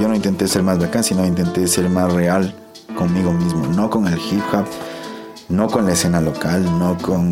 Yo 0.00 0.08
no 0.08 0.14
intenté 0.14 0.48
ser 0.48 0.62
más 0.62 0.78
bacán, 0.78 1.04
sino 1.04 1.26
intenté 1.26 1.68
ser 1.68 1.90
más 1.90 2.10
real 2.12 2.54
conmigo 2.96 3.32
mismo, 3.32 3.66
no 3.66 3.90
con 3.90 4.06
el 4.06 4.18
hip 4.18 4.42
hop, 4.52 4.64
no 5.50 5.68
con 5.68 5.84
la 5.84 5.92
escena 5.92 6.22
local, 6.22 6.64
no 6.78 6.96
con 6.96 7.30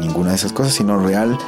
ninguna 0.00 0.30
de 0.30 0.36
esas 0.36 0.52
cosas, 0.52 0.74
sino 0.74 0.98
real 0.98 1.38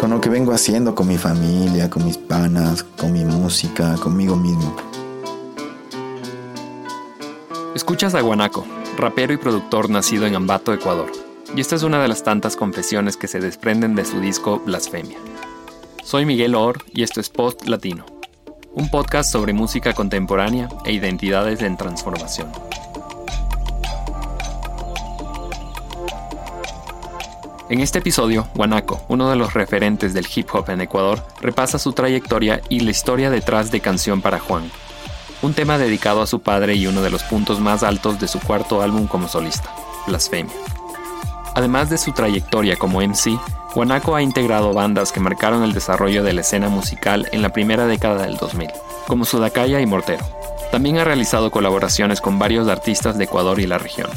con 0.00 0.10
lo 0.10 0.20
que 0.20 0.28
vengo 0.28 0.52
haciendo 0.52 0.94
con 0.94 1.06
mi 1.06 1.16
familia, 1.16 1.88
con 1.88 2.04
mis 2.04 2.16
panas, 2.16 2.82
con 2.82 3.12
mi 3.12 3.24
música, 3.24 3.94
conmigo 4.02 4.34
mismo. 4.34 4.74
Escuchas 7.76 8.16
a 8.16 8.20
Guanaco, 8.20 8.66
rapero 8.96 9.32
y 9.32 9.36
productor 9.36 9.90
nacido 9.90 10.26
en 10.26 10.34
Ambato, 10.34 10.72
Ecuador. 10.72 11.12
Y 11.54 11.60
esta 11.60 11.76
es 11.76 11.84
una 11.84 12.02
de 12.02 12.08
las 12.08 12.24
tantas 12.24 12.56
confesiones 12.56 13.16
que 13.16 13.28
se 13.28 13.38
desprenden 13.38 13.94
de 13.94 14.04
su 14.04 14.20
disco 14.20 14.60
Blasfemia. 14.66 15.18
Soy 16.02 16.24
Miguel 16.24 16.56
Or 16.56 16.78
y 16.92 17.02
esto 17.04 17.20
es 17.20 17.28
Post 17.28 17.68
Latino, 17.68 18.06
un 18.72 18.88
podcast 18.88 19.30
sobre 19.30 19.52
música 19.52 19.92
contemporánea 19.92 20.68
e 20.84 20.92
identidades 20.92 21.60
en 21.62 21.76
transformación. 21.76 22.50
En 27.68 27.80
este 27.80 27.98
episodio, 27.98 28.48
Guanaco, 28.54 29.00
uno 29.08 29.30
de 29.30 29.36
los 29.36 29.54
referentes 29.54 30.12
del 30.12 30.26
hip 30.34 30.48
hop 30.52 30.70
en 30.70 30.80
Ecuador, 30.80 31.24
repasa 31.40 31.78
su 31.78 31.92
trayectoria 31.92 32.60
y 32.68 32.80
la 32.80 32.90
historia 32.90 33.30
detrás 33.30 33.70
de 33.70 33.80
Canción 33.80 34.22
para 34.22 34.40
Juan, 34.40 34.70
un 35.42 35.54
tema 35.54 35.78
dedicado 35.78 36.20
a 36.22 36.26
su 36.26 36.40
padre 36.40 36.74
y 36.74 36.86
uno 36.86 37.02
de 37.02 37.10
los 37.10 37.22
puntos 37.22 37.60
más 37.60 37.82
altos 37.82 38.20
de 38.20 38.28
su 38.28 38.40
cuarto 38.40 38.82
álbum 38.82 39.06
como 39.06 39.28
solista, 39.28 39.72
Blasfemia. 40.06 40.54
Además 41.54 41.90
de 41.90 41.98
su 41.98 42.12
trayectoria 42.12 42.76
como 42.76 43.00
MC, 43.00 43.38
Guanaco 43.74 44.16
ha 44.16 44.22
integrado 44.22 44.72
bandas 44.72 45.12
que 45.12 45.20
marcaron 45.20 45.62
el 45.62 45.72
desarrollo 45.72 46.22
de 46.22 46.32
la 46.32 46.40
escena 46.40 46.68
musical 46.68 47.28
en 47.32 47.42
la 47.42 47.52
primera 47.52 47.86
década 47.86 48.22
del 48.22 48.36
2000, 48.36 48.68
como 49.06 49.24
Sudacaya 49.24 49.80
y 49.80 49.86
Mortero. 49.86 50.24
También 50.72 50.98
ha 50.98 51.04
realizado 51.04 51.50
colaboraciones 51.50 52.20
con 52.20 52.38
varios 52.38 52.68
artistas 52.68 53.18
de 53.18 53.24
Ecuador 53.24 53.60
y 53.60 53.66
la 53.66 53.78
región, 53.78 54.10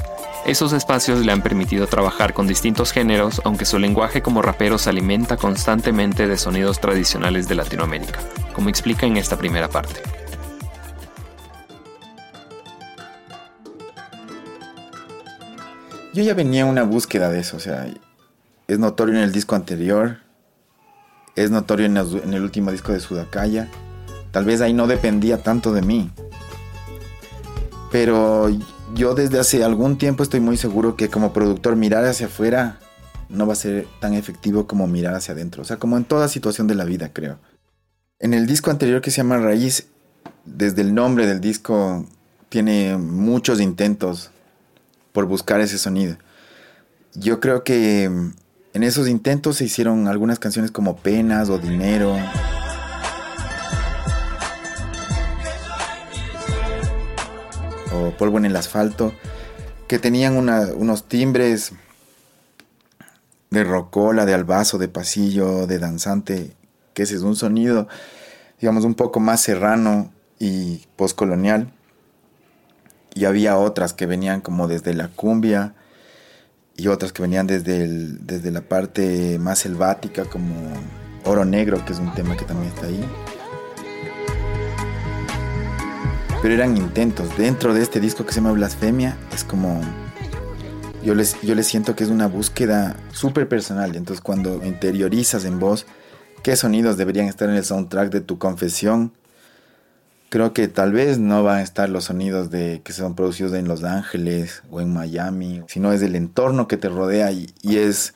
esos 0.46 0.74
espacios 0.74 1.26
le 1.26 1.32
han 1.32 1.42
permitido 1.42 1.88
trabajar 1.88 2.34
con 2.34 2.48
distintos 2.48 2.92
géneros, 2.92 3.42
aunque 3.46 3.64
su 3.64 3.80
lenguaje 3.80 4.22
como 4.22 4.42
rapero 4.42 4.78
se 4.78 4.90
alimenta 4.90 5.38
constantemente 5.38 6.28
de 6.28 6.38
sonidos 6.38 6.82
tradicionales 6.82 7.48
de 7.48 7.56
Latinoamérica, 7.56 8.20
como 8.54 8.68
explica 8.68 9.06
en 9.06 9.16
esta 9.16 9.38
primera 9.38 9.70
parte. 9.70 10.02
Yo 16.14 16.24
ya 16.24 16.34
venía 16.34 16.64
en 16.64 16.68
una 16.68 16.84
búsqueda 16.84 17.30
de 17.30 17.40
eso, 17.40 17.56
o 17.56 17.62
sea, 17.62 17.88
es 18.68 18.80
notorio 18.80 19.16
en 19.16 19.22
el 19.22 19.32
disco 19.32 19.56
anterior, 19.56 20.18
es 21.36 21.52
notorio 21.52 21.86
en 21.86 22.34
el 22.34 22.44
último 22.44 22.72
disco 22.72 22.92
de 22.92 23.00
Sudacaya, 23.00 23.70
tal 24.32 24.46
vez 24.46 24.62
ahí 24.62 24.74
no 24.74 24.88
dependía 24.88 25.42
tanto 25.44 25.74
de 25.74 25.82
mí, 25.82 26.12
pero 27.92 28.50
yo 28.96 29.16
desde 29.16 29.40
hace 29.40 29.64
algún 29.64 29.98
tiempo 29.98 30.24
estoy 30.24 30.40
muy 30.40 30.58
seguro 30.58 30.96
que 30.96 31.10
como 31.10 31.34
productor 31.34 31.76
mirar 31.76 32.06
hacia 32.06 32.28
afuera 32.28 32.80
no 33.30 33.48
va 33.48 33.54
a 33.54 33.56
ser 33.56 33.88
tan 34.00 34.14
efectivo 34.14 34.68
como 34.68 34.88
mirar 34.88 35.16
hacia 35.16 35.34
adentro. 35.34 35.62
O 35.62 35.66
sea, 35.66 35.78
como 35.78 35.98
en 35.98 36.06
toda 36.06 36.28
situación 36.28 36.68
de 36.68 36.76
la 36.76 36.86
vida, 36.86 37.12
creo. 37.12 37.40
En 38.20 38.34
el 38.34 38.46
disco 38.46 38.70
anterior 38.72 39.02
que 39.02 39.12
se 39.12 39.18
llama 39.18 39.38
Raíz, 39.38 39.88
desde 40.46 40.82
el 40.82 40.94
nombre 40.94 41.26
del 41.26 41.42
disco 41.42 42.06
tiene 42.50 42.98
muchos 42.98 43.60
intentos 43.60 44.32
por 45.12 45.26
buscar 45.26 45.62
ese 45.62 45.78
sonido. 45.78 46.18
Yo 47.14 47.40
creo 47.40 47.64
que 47.64 48.32
en 48.74 48.82
esos 48.82 49.08
intentos 49.08 49.58
se 49.58 49.66
hicieron 49.66 50.08
algunas 50.08 50.40
canciones 50.40 50.72
como 50.72 50.98
Penas 50.98 51.50
o 51.50 51.60
Dinero. 51.60 52.16
o 57.96 58.10
polvo 58.18 58.40
en 58.40 58.46
el 58.46 58.56
asfalto, 58.56 59.14
que 59.88 60.00
tenían 60.00 60.36
unos 60.36 61.08
timbres 61.08 61.74
de 63.52 63.64
rocola, 63.64 64.26
de 64.26 64.34
albazo, 64.34 64.80
de 64.80 64.88
pasillo, 64.88 65.68
de 65.68 65.78
danzante, 65.78 66.56
que 66.96 67.04
ese 67.04 67.14
es 67.14 67.22
un 67.22 67.36
sonido, 67.36 67.88
digamos, 68.60 68.84
un 68.84 68.96
poco 68.96 69.20
más 69.20 69.42
serrano 69.42 70.12
y 70.40 70.88
postcolonial. 70.96 71.72
Y 73.14 73.26
había 73.26 73.60
otras 73.60 73.94
que 73.94 74.08
venían 74.08 74.42
como 74.42 74.68
desde 74.68 74.96
la 74.96 75.10
cumbia 75.10 75.76
y 76.76 76.88
otras 76.88 77.14
que 77.14 77.22
venían 77.22 77.48
desde, 77.48 77.88
desde 77.88 78.52
la 78.52 78.62
parte 78.62 79.38
más 79.40 79.60
selvática, 79.60 80.26
como 80.26 80.54
Oro 81.26 81.46
Negro, 81.46 81.84
que 81.86 81.94
es 81.94 82.00
un 82.00 82.14
tema 82.14 82.36
que 82.36 82.46
también 82.46 82.72
está 82.74 82.88
ahí. 82.88 83.06
pero 86.44 86.56
eran 86.56 86.76
intentos. 86.76 87.38
Dentro 87.38 87.74
de 87.74 87.82
este 87.82 88.02
disco 88.02 88.26
que 88.26 88.34
se 88.34 88.42
llama 88.42 88.52
Blasfemia, 88.52 89.18
es 89.34 89.46
como. 89.46 89.80
Yo 91.02 91.16
les, 91.16 91.40
yo 91.42 91.56
les 91.56 91.66
siento 91.68 91.96
que 91.96 92.04
es 92.04 92.10
una 92.10 92.28
búsqueda 92.28 92.98
súper 93.14 93.48
personal. 93.48 93.96
Entonces, 93.96 94.22
cuando 94.22 94.62
interiorizas 94.66 95.46
en 95.46 95.58
voz 95.58 95.86
qué 96.44 96.58
sonidos 96.58 96.98
deberían 96.98 97.28
estar 97.28 97.50
en 97.50 97.56
el 97.56 97.64
soundtrack 97.64 98.12
de 98.12 98.20
tu 98.20 98.40
confesión, 98.40 99.14
creo 100.34 100.52
que 100.52 100.68
tal 100.68 100.92
vez 100.92 101.20
no 101.20 101.44
van 101.44 101.60
a 101.60 101.62
estar 101.62 101.90
los 101.90 102.06
sonidos 102.06 102.50
de 102.50 102.82
que 102.84 102.92
son 102.92 103.14
producidos 103.14 103.54
en 103.54 103.68
Los 103.68 103.84
Ángeles 103.84 104.64
o 104.72 104.82
en 104.82 104.92
Miami, 104.92 105.62
sino 105.68 105.92
es 105.92 106.02
el 106.02 106.16
entorno 106.16 106.68
que 106.68 106.76
te 106.76 106.90
rodea 106.90 107.32
y, 107.32 107.54
es, 107.64 108.16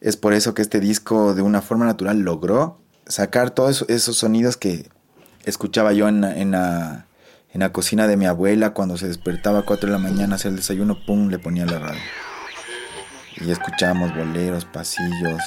es 0.00 0.16
por 0.16 0.34
eso 0.34 0.54
que 0.54 0.62
este 0.62 0.78
disco 0.78 1.34
de 1.34 1.42
una 1.42 1.60
forma 1.60 1.84
natural 1.84 2.20
logró 2.20 2.78
sacar 3.08 3.50
todos 3.50 3.84
esos 3.88 4.18
sonidos 4.18 4.56
que 4.56 4.88
escuchaba 5.46 5.92
yo 5.92 6.06
en, 6.06 6.20
la, 6.20 7.06
en 7.52 7.60
la 7.60 7.72
cocina 7.72 8.06
de 8.06 8.16
mi 8.16 8.26
abuela 8.26 8.72
cuando 8.72 8.96
se 8.96 9.08
despertaba 9.08 9.58
a 9.58 9.62
4 9.62 9.88
de 9.88 9.92
la 9.92 9.98
mañana 9.98 10.34
a 10.34 10.36
hacer 10.36 10.52
el 10.52 10.58
desayuno, 10.58 11.04
pum, 11.06 11.28
le 11.28 11.40
ponía 11.40 11.66
la 11.66 11.80
radio. 11.80 12.00
Y 13.40 13.50
escuchábamos 13.50 14.14
boleros, 14.14 14.64
pasillos, 14.64 15.42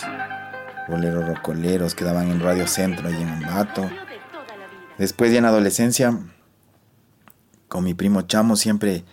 boleros 0.89 1.25
rocoleros 1.25 1.95
que 1.95 2.03
daban 2.03 2.29
en 2.29 2.41
Radio 2.41 2.67
Centro 2.67 3.09
y 3.09 3.15
en 3.15 3.29
Ambato. 3.29 3.89
Después 5.01 5.31
ya 5.31 5.39
en 5.39 5.45
adolescencia, 5.45 6.15
con 7.67 7.83
mi 7.83 7.95
primo 7.95 8.21
Chamo 8.21 8.55
siempre 8.55 9.03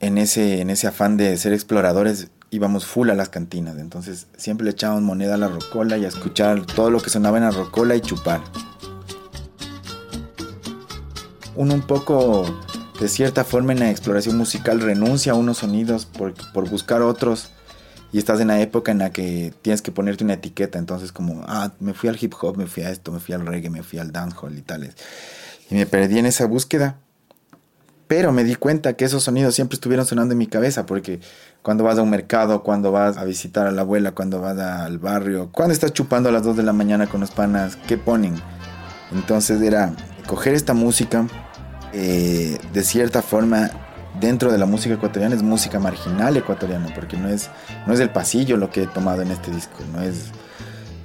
en 0.00 0.18
ese, 0.18 0.60
en 0.60 0.70
ese 0.70 0.88
afán 0.88 1.16
de 1.16 1.36
ser 1.36 1.52
exploradores 1.52 2.32
íbamos 2.50 2.84
full 2.84 3.10
a 3.10 3.14
las 3.14 3.28
cantinas. 3.28 3.78
Entonces 3.78 4.26
siempre 4.36 4.64
le 4.64 4.72
echábamos 4.72 5.04
moneda 5.04 5.34
a 5.34 5.38
la 5.38 5.46
rocola 5.46 5.96
y 5.98 6.04
a 6.04 6.08
escuchar 6.08 6.66
todo 6.66 6.90
lo 6.90 6.98
que 6.98 7.10
sonaba 7.10 7.38
en 7.38 7.44
la 7.44 7.52
rocola 7.52 7.94
y 7.94 8.00
chupar 8.00 8.40
uno 11.54 11.72
un 11.72 11.82
poco, 11.82 12.44
de 12.98 13.06
cierta 13.06 13.44
forma, 13.44 13.70
en 13.70 13.78
la 13.78 13.90
exploración 13.92 14.36
musical 14.36 14.80
renuncia 14.80 15.30
a 15.30 15.36
unos 15.36 15.58
sonidos 15.58 16.06
por, 16.06 16.34
por 16.52 16.68
buscar 16.68 17.02
otros. 17.02 17.52
Y 18.16 18.18
estás 18.18 18.40
en 18.40 18.48
la 18.48 18.58
época 18.62 18.92
en 18.92 18.98
la 19.00 19.10
que 19.10 19.52
tienes 19.60 19.82
que 19.82 19.92
ponerte 19.92 20.24
una 20.24 20.32
etiqueta. 20.32 20.78
Entonces, 20.78 21.12
como, 21.12 21.44
ah, 21.48 21.72
me 21.80 21.92
fui 21.92 22.08
al 22.08 22.16
hip 22.18 22.32
hop, 22.40 22.56
me 22.56 22.66
fui 22.66 22.82
a 22.82 22.88
esto, 22.88 23.12
me 23.12 23.20
fui 23.20 23.34
al 23.34 23.44
reggae, 23.44 23.68
me 23.68 23.82
fui 23.82 23.98
al 23.98 24.10
dancehall 24.10 24.56
y 24.56 24.62
tales. 24.62 24.94
Y 25.68 25.74
me 25.74 25.84
perdí 25.84 26.18
en 26.18 26.24
esa 26.24 26.46
búsqueda. 26.46 26.96
Pero 28.08 28.32
me 28.32 28.42
di 28.42 28.54
cuenta 28.54 28.94
que 28.94 29.04
esos 29.04 29.22
sonidos 29.22 29.54
siempre 29.54 29.74
estuvieron 29.74 30.06
sonando 30.06 30.32
en 30.32 30.38
mi 30.38 30.46
cabeza, 30.46 30.86
porque 30.86 31.20
cuando 31.60 31.84
vas 31.84 31.98
a 31.98 32.02
un 32.02 32.08
mercado, 32.08 32.62
cuando 32.62 32.90
vas 32.90 33.18
a 33.18 33.24
visitar 33.24 33.66
a 33.66 33.70
la 33.70 33.82
abuela, 33.82 34.12
cuando 34.12 34.40
vas 34.40 34.58
al 34.58 34.96
barrio, 34.96 35.50
cuando 35.52 35.74
estás 35.74 35.92
chupando 35.92 36.30
a 36.30 36.32
las 36.32 36.42
2 36.42 36.56
de 36.56 36.62
la 36.62 36.72
mañana 36.72 37.06
con 37.08 37.20
los 37.20 37.32
panas, 37.32 37.76
¿qué 37.86 37.98
ponen? 37.98 38.34
Entonces 39.12 39.60
era 39.60 39.94
coger 40.26 40.54
esta 40.54 40.72
música, 40.72 41.26
eh, 41.92 42.56
de 42.72 42.82
cierta 42.82 43.20
forma, 43.20 43.70
dentro 44.20 44.52
de 44.52 44.58
la 44.58 44.66
música 44.66 44.94
ecuatoriana 44.94 45.34
es 45.34 45.42
música 45.42 45.78
marginal 45.78 46.36
ecuatoriana, 46.36 46.88
porque 46.94 47.16
no 47.16 47.28
es, 47.28 47.50
no 47.86 47.92
es 47.92 48.00
el 48.00 48.10
pasillo 48.10 48.56
lo 48.56 48.70
que 48.70 48.84
he 48.84 48.86
tomado 48.86 49.22
en 49.22 49.30
este 49.30 49.50
disco, 49.50 49.78
no 49.92 50.02
es, 50.02 50.30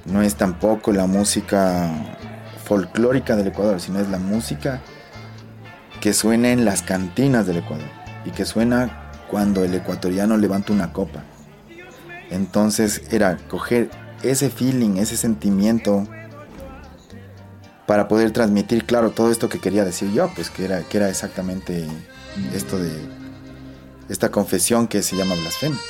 no 0.06 0.22
es 0.22 0.36
tampoco 0.36 0.92
la 0.92 1.06
música 1.06 1.90
folclórica 2.64 3.36
del 3.36 3.48
Ecuador, 3.48 3.80
sino 3.80 4.00
es 4.00 4.08
la 4.08 4.18
música 4.18 4.80
que 6.00 6.12
suena 6.12 6.50
en 6.50 6.64
las 6.64 6.82
cantinas 6.82 7.46
del 7.46 7.58
Ecuador 7.58 7.86
y 8.24 8.30
que 8.30 8.44
suena 8.44 9.10
cuando 9.30 9.64
el 9.64 9.74
ecuatoriano 9.74 10.36
levanta 10.36 10.72
una 10.72 10.92
copa. 10.92 11.22
Entonces 12.30 13.02
era 13.10 13.36
coger 13.48 13.90
ese 14.22 14.50
feeling, 14.50 14.96
ese 14.96 15.16
sentimiento 15.16 16.06
para 17.86 18.08
poder 18.08 18.30
transmitir, 18.30 18.84
claro, 18.84 19.10
todo 19.10 19.30
esto 19.30 19.48
que 19.48 19.58
quería 19.58 19.84
decir 19.84 20.12
yo, 20.12 20.30
pues 20.34 20.50
que 20.50 20.64
era, 20.64 20.80
que 20.82 20.96
era 20.96 21.08
exactamente 21.08 21.86
esto 22.54 22.78
de 22.78 22.92
esta 24.08 24.30
confesión 24.30 24.88
que 24.88 25.02
se 25.02 25.16
llama 25.16 25.34
blasfemia. 25.34 25.80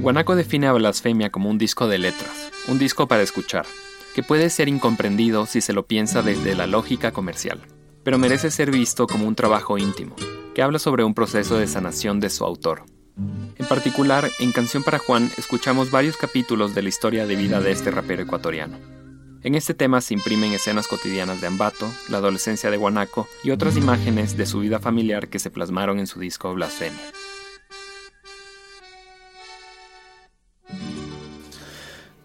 Guanaco 0.00 0.36
define 0.36 0.68
a 0.68 0.72
Blasfemia 0.72 1.30
como 1.30 1.50
un 1.50 1.58
disco 1.58 1.88
de 1.88 1.98
letras, 1.98 2.50
un 2.68 2.78
disco 2.78 3.08
para 3.08 3.22
escuchar, 3.22 3.66
que 4.14 4.22
puede 4.22 4.50
ser 4.50 4.68
incomprendido 4.68 5.46
si 5.46 5.60
se 5.60 5.72
lo 5.72 5.86
piensa 5.86 6.22
desde 6.22 6.54
la 6.54 6.66
lógica 6.66 7.12
comercial, 7.12 7.60
pero 8.04 8.16
merece 8.16 8.50
ser 8.50 8.70
visto 8.70 9.06
como 9.06 9.26
un 9.26 9.34
trabajo 9.34 9.78
íntimo, 9.78 10.14
que 10.54 10.62
habla 10.62 10.78
sobre 10.78 11.02
un 11.02 11.14
proceso 11.14 11.58
de 11.58 11.66
sanación 11.66 12.20
de 12.20 12.30
su 12.30 12.44
autor, 12.44 12.84
en 13.58 13.66
particular, 13.66 14.30
en 14.38 14.52
Canción 14.52 14.82
para 14.82 14.98
Juan 14.98 15.30
escuchamos 15.38 15.90
varios 15.90 16.18
capítulos 16.18 16.74
de 16.74 16.82
la 16.82 16.90
historia 16.90 17.26
de 17.26 17.36
vida 17.36 17.60
de 17.60 17.72
este 17.72 17.90
rapero 17.90 18.22
ecuatoriano. 18.22 18.78
En 19.46 19.54
este 19.54 19.74
tema 19.74 20.00
se 20.00 20.12
imprimen 20.12 20.52
escenas 20.54 20.88
cotidianas 20.88 21.40
de 21.40 21.46
Ambato, 21.46 21.88
la 22.08 22.18
adolescencia 22.18 22.68
de 22.68 22.76
Guanaco 22.76 23.28
y 23.44 23.52
otras 23.52 23.76
imágenes 23.76 24.36
de 24.36 24.44
su 24.44 24.58
vida 24.58 24.80
familiar 24.80 25.28
que 25.28 25.38
se 25.38 25.52
plasmaron 25.52 26.00
en 26.00 26.08
su 26.08 26.18
disco 26.18 26.52
Blasfemia. 26.52 26.98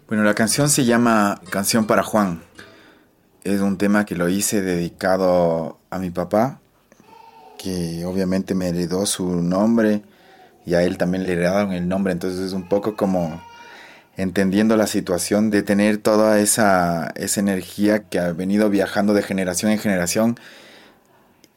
Bueno, 0.08 0.24
la 0.24 0.34
canción 0.34 0.68
se 0.68 0.84
llama 0.84 1.40
Canción 1.48 1.86
para 1.86 2.02
Juan. 2.02 2.42
Es 3.44 3.60
un 3.60 3.78
tema 3.78 4.04
que 4.04 4.16
lo 4.16 4.28
hice 4.28 4.60
dedicado 4.60 5.78
a 5.90 6.00
mi 6.00 6.10
papá, 6.10 6.60
que 7.56 8.04
obviamente 8.04 8.56
me 8.56 8.66
heredó 8.66 9.06
su 9.06 9.30
nombre 9.30 10.02
y 10.66 10.74
a 10.74 10.82
él 10.82 10.98
también 10.98 11.22
le 11.22 11.34
heredaron 11.34 11.72
el 11.72 11.86
nombre, 11.86 12.12
entonces 12.14 12.40
es 12.40 12.52
un 12.52 12.68
poco 12.68 12.96
como 12.96 13.40
entendiendo 14.16 14.76
la 14.76 14.86
situación 14.86 15.50
de 15.50 15.62
tener 15.62 15.98
toda 15.98 16.38
esa, 16.38 17.12
esa 17.16 17.40
energía 17.40 18.04
que 18.04 18.18
ha 18.18 18.32
venido 18.32 18.68
viajando 18.70 19.14
de 19.14 19.22
generación 19.22 19.72
en 19.72 19.78
generación 19.78 20.36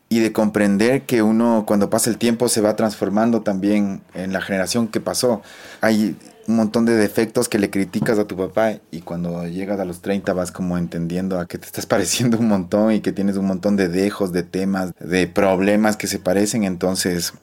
y 0.10 0.20
de 0.20 0.32
comprender 0.32 1.02
que 1.04 1.22
uno 1.22 1.66
cuando 1.68 1.90
pasa 1.90 2.10
el 2.10 2.18
tiempo 2.18 2.48
se 2.48 2.62
va 2.62 2.76
transformando 2.76 3.42
también 3.42 4.02
en 4.14 4.34
la 4.34 4.42
generación 4.42 4.88
que 4.88 5.02
pasó. 5.02 5.42
Hay 5.82 6.16
un 6.48 6.56
montón 6.58 6.86
de 6.86 6.96
defectos 6.96 7.50
que 7.50 7.58
le 7.58 7.70
criticas 7.70 8.20
a 8.20 8.26
tu 8.26 8.38
papá 8.38 8.76
y 8.92 9.02
cuando 9.02 9.48
llegas 9.48 9.80
a 9.80 9.86
los 9.86 10.02
30 10.02 10.32
vas 10.34 10.52
como 10.52 10.78
entendiendo 10.78 11.40
a 11.40 11.48
que 11.48 11.58
te 11.58 11.66
estás 11.66 11.86
pareciendo 11.88 12.38
un 12.38 12.48
montón 12.48 12.94
y 12.94 13.02
que 13.02 13.12
tienes 13.12 13.38
un 13.38 13.48
montón 13.48 13.76
de 13.76 13.88
dejos, 13.88 14.32
de 14.32 14.44
temas, 14.44 14.94
de 15.00 15.28
problemas 15.28 15.98
que 15.98 16.08
se 16.08 16.20
parecen, 16.20 16.64
entonces 16.64 17.34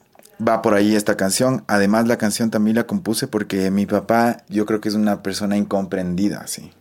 va 0.47 0.63
por 0.63 0.75
ahí 0.75 0.95
esta 0.95 1.17
canción. 1.17 1.65
Además 1.67 2.07
la 2.07 2.19
canción 2.19 2.51
también 2.51 2.77
la 2.77 2.87
compuse 2.87 3.27
porque 3.27 3.71
mi 3.71 3.87
papá 3.87 4.39
yo 4.49 4.67
creo 4.67 4.81
que 4.81 4.89
es 4.89 4.95
una 4.95 5.23
persona 5.23 5.57
incomprendida, 5.57 6.47
sí. 6.47 6.73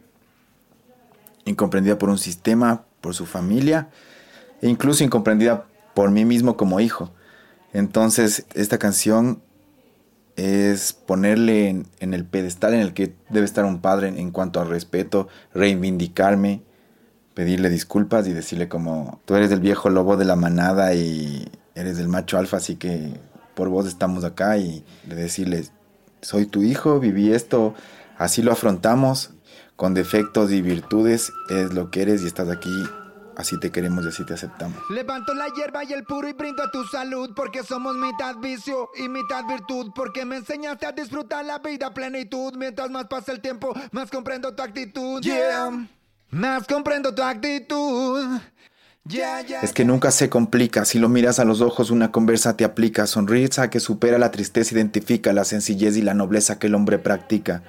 Incomprendida 1.46 1.98
por 1.98 2.10
un 2.10 2.18
sistema, 2.18 2.84
por 3.02 3.16
su 3.16 3.26
familia 3.26 3.90
e 4.62 4.70
incluso 4.70 5.04
incomprendida 5.04 5.66
por 5.94 6.12
mí 6.12 6.26
mismo 6.26 6.56
como 6.58 6.80
hijo. 6.80 7.12
Entonces 7.74 8.46
esta 8.54 8.78
canción 8.78 9.42
es 10.36 10.94
ponerle 10.94 11.70
en, 12.00 12.14
el 12.14 12.26
pedestal 12.26 12.74
en 12.74 12.80
el 12.80 12.94
que 12.94 13.16
debe 13.30 13.46
estar 13.46 13.66
un 13.66 13.82
padre 13.82 14.08
en 14.08 14.32
cuanto 14.32 14.60
a 14.60 14.66
respeto, 14.66 15.28
reivindicarme, 15.54 16.62
pedirle 17.34 17.70
disculpas 17.70 18.28
y 18.28 18.34
decirle 18.34 18.68
como 18.68 19.20
tú 19.26 19.36
eres 19.36 19.52
el 19.52 19.60
viejo 19.60 19.90
lobo 19.90 20.18
de 20.18 20.26
la 20.26 20.36
manada 20.36 20.94
y 20.94 21.50
eres 21.76 22.00
el 22.00 22.08
macho 22.08 22.38
alfa, 22.38 22.58
así 22.58 22.76
que 22.76 23.20
por 23.62 23.70
vos 23.70 23.86
estamos 23.86 24.24
acá 24.24 24.58
y 24.58 24.84
de 25.04 25.16
decirle 25.16 25.68
soy 26.24 26.48
tu 26.48 26.64
hijo, 26.64 27.00
viví 27.00 27.32
esto, 27.32 27.76
así 28.18 28.42
lo 28.42 28.52
afrontamos, 28.52 29.36
con 29.76 29.94
defectos 29.94 30.52
y 30.52 30.64
virtudes, 30.64 31.32
es 31.48 31.72
lo 31.72 31.92
que 31.92 32.02
eres 32.02 32.24
y 32.24 32.26
estás 32.26 32.50
aquí 32.50 32.72
Así 33.38 33.60
te 33.60 33.72
queremos 33.72 34.04
y 34.06 34.08
así 34.08 34.26
te 34.26 34.34
aceptamos. 34.34 34.78
Levanto 34.90 35.36
la 35.36 35.48
hierba 35.56 35.84
y 35.84 35.94
el 35.94 36.04
puro 36.06 36.28
y 36.28 36.34
brindo 36.34 36.64
a 36.64 36.72
tu 36.72 36.84
salud 36.86 37.34
porque 37.36 37.62
somos 37.62 37.96
mitad 37.96 38.36
vicio 38.38 38.90
y 38.96 39.08
mitad 39.10 39.46
virtud 39.46 39.92
porque 39.96 40.26
me 40.26 40.38
enseñaste 40.38 40.88
a 40.88 40.92
disfrutar 40.92 41.46
la 41.46 41.60
vida 41.60 41.88
a 41.88 41.94
plenitud 41.94 42.56
mientras 42.58 42.90
más 42.90 43.06
pasa 43.06 43.32
el 43.32 43.42
tiempo 43.42 43.74
más 43.92 44.10
comprendo 44.10 44.56
tu 44.56 44.64
actitud. 44.64 45.22
Yeah, 45.22 45.88
más 46.32 46.66
comprendo 46.66 47.14
tu 47.14 47.22
actitud. 47.22 48.40
Es 49.64 49.74
que 49.74 49.84
nunca 49.84 50.12
se 50.12 50.30
complica, 50.30 50.86
si 50.86 51.00
lo 51.00 51.10
miras 51.10 51.40
a 51.40 51.46
los 51.46 51.62
ojos 51.62 51.90
una 51.90 52.12
conversa 52.12 52.56
te 52.56 52.64
aplica, 52.64 53.08
sonrisa 53.08 53.70
que 53.70 53.80
supera 53.80 54.20
la 54.20 54.30
tristeza 54.30 54.76
identifica 54.76 55.34
la 55.34 55.44
sencillez 55.44 55.98
y 55.98 56.04
la 56.04 56.14
nobleza 56.14 56.60
que 56.60 56.68
el 56.68 56.76
hombre 56.76 57.00
practica. 57.00 57.64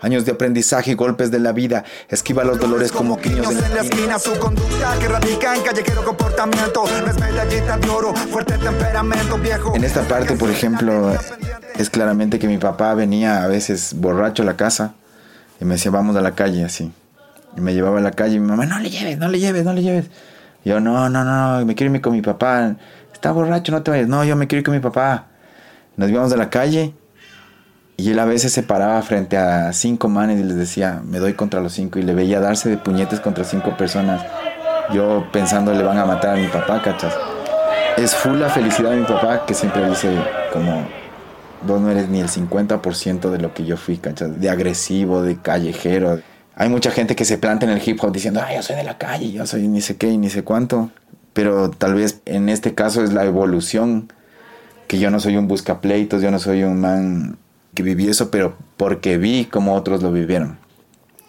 Años 0.00 0.26
de 0.26 0.32
aprendizaje 0.32 0.90
y 0.90 0.94
golpes 0.94 1.30
de 1.30 1.38
la 1.38 1.52
vida. 1.52 1.84
Esquiva 2.10 2.44
los 2.44 2.60
dolores 2.60 2.92
como 2.92 3.16
quiños 3.18 3.50
en 3.50 3.74
la 3.74 3.80
esquina. 3.80 4.18
Su 4.18 4.38
conducta 4.38 4.98
que 5.00 5.08
radica 5.08 5.56
en 5.56 5.62
callejero 5.62 6.04
comportamiento. 6.04 6.84
de 6.84 7.88
oro, 7.88 8.14
fuerte 8.14 8.58
temperamento 8.58 9.38
viejo. 9.38 9.74
En 9.74 9.84
esta 9.84 10.02
parte, 10.02 10.36
por 10.36 10.50
ejemplo, 10.50 11.16
es 11.78 11.88
claramente 11.88 12.38
que 12.38 12.46
mi 12.46 12.58
papá 12.58 12.92
venía 12.92 13.44
a 13.44 13.48
veces 13.48 13.94
borracho 13.96 14.42
a 14.42 14.46
la 14.46 14.56
casa 14.56 14.94
y 15.58 15.64
me 15.64 15.74
decía, 15.76 15.90
vamos 15.90 16.16
a 16.16 16.20
la 16.20 16.34
calle 16.34 16.64
así. 16.64 16.92
Y 17.56 17.62
me 17.62 17.72
llevaba 17.72 18.00
a 18.00 18.02
la 18.02 18.10
calle 18.10 18.34
y 18.34 18.40
mi 18.40 18.48
mamá, 18.48 18.66
no 18.66 18.78
le 18.80 18.90
lleves, 18.90 19.16
no 19.16 19.28
le 19.28 19.38
lleves, 19.38 19.64
no 19.64 19.72
le 19.72 19.82
lleves. 19.82 20.10
Yo, 20.64 20.80
no, 20.80 21.08
no, 21.08 21.24
no, 21.24 21.64
me 21.64 21.74
quiero 21.74 21.90
irme 21.90 22.00
con 22.00 22.12
mi 22.12 22.22
papá. 22.22 22.76
Está 23.12 23.32
borracho, 23.32 23.72
no 23.72 23.82
te 23.82 23.90
vayas. 23.90 24.08
No, 24.08 24.24
yo 24.24 24.36
me 24.36 24.46
quiero 24.46 24.60
ir 24.60 24.64
con 24.64 24.74
mi 24.74 24.80
papá. 24.80 25.26
Nos 25.96 26.10
íbamos 26.10 26.32
a 26.32 26.36
la 26.36 26.50
calle 26.50 26.94
y 27.96 28.10
él 28.10 28.18
a 28.18 28.24
veces 28.24 28.52
se 28.52 28.62
paraba 28.62 29.00
frente 29.02 29.36
a 29.36 29.72
cinco 29.72 30.08
manes 30.08 30.40
y 30.40 30.44
les 30.44 30.56
decía, 30.56 31.00
me 31.04 31.18
doy 31.18 31.34
contra 31.34 31.60
los 31.60 31.72
cinco. 31.72 31.98
Y 31.98 32.02
le 32.02 32.14
veía 32.14 32.40
darse 32.40 32.68
de 32.68 32.78
puñetes 32.78 33.20
contra 33.20 33.44
cinco 33.44 33.76
personas. 33.76 34.24
Yo 34.92 35.26
pensando, 35.32 35.72
le 35.72 35.82
van 35.82 35.98
a 35.98 36.04
matar 36.04 36.36
a 36.36 36.40
mi 36.40 36.48
papá, 36.48 36.82
¿cachas? 36.82 37.14
Es 37.96 38.14
full 38.14 38.38
la 38.38 38.48
felicidad 38.48 38.90
de 38.90 38.96
mi 38.96 39.06
papá 39.06 39.46
que 39.46 39.54
siempre 39.54 39.88
dice 39.88 40.16
como, 40.52 40.86
vos 41.62 41.80
no 41.80 41.90
eres 41.90 42.08
ni 42.08 42.20
el 42.20 42.28
50% 42.28 43.30
de 43.30 43.38
lo 43.38 43.54
que 43.54 43.64
yo 43.64 43.76
fui, 43.76 43.98
¿cachas? 43.98 44.40
De 44.40 44.50
agresivo, 44.50 45.22
de 45.22 45.36
callejero. 45.36 46.20
Hay 46.56 46.68
mucha 46.68 46.90
gente 46.90 47.16
que 47.16 47.24
se 47.24 47.38
planta 47.38 47.66
en 47.66 47.72
el 47.72 47.82
hip 47.84 47.98
hop 48.02 48.12
diciendo, 48.12 48.40
ah, 48.44 48.54
yo 48.54 48.62
soy 48.62 48.76
de 48.76 48.84
la 48.84 48.96
calle, 48.96 49.32
yo 49.32 49.46
soy 49.46 49.66
ni 49.66 49.80
sé 49.80 49.96
qué 49.96 50.10
y 50.10 50.18
ni 50.18 50.30
sé 50.30 50.44
cuánto. 50.44 50.90
Pero 51.32 51.70
tal 51.70 51.94
vez 51.94 52.20
en 52.26 52.48
este 52.48 52.74
caso 52.74 53.02
es 53.02 53.12
la 53.12 53.24
evolución, 53.24 54.12
que 54.86 54.98
yo 54.98 55.10
no 55.10 55.18
soy 55.18 55.36
un 55.36 55.48
buscapleitos, 55.48 56.22
yo 56.22 56.30
no 56.30 56.38
soy 56.38 56.62
un 56.62 56.80
man 56.80 57.38
que 57.74 57.82
viví 57.82 58.08
eso, 58.08 58.30
pero 58.30 58.56
porque 58.76 59.18
vi 59.18 59.46
cómo 59.46 59.74
otros 59.74 60.02
lo 60.02 60.12
vivieron. 60.12 60.58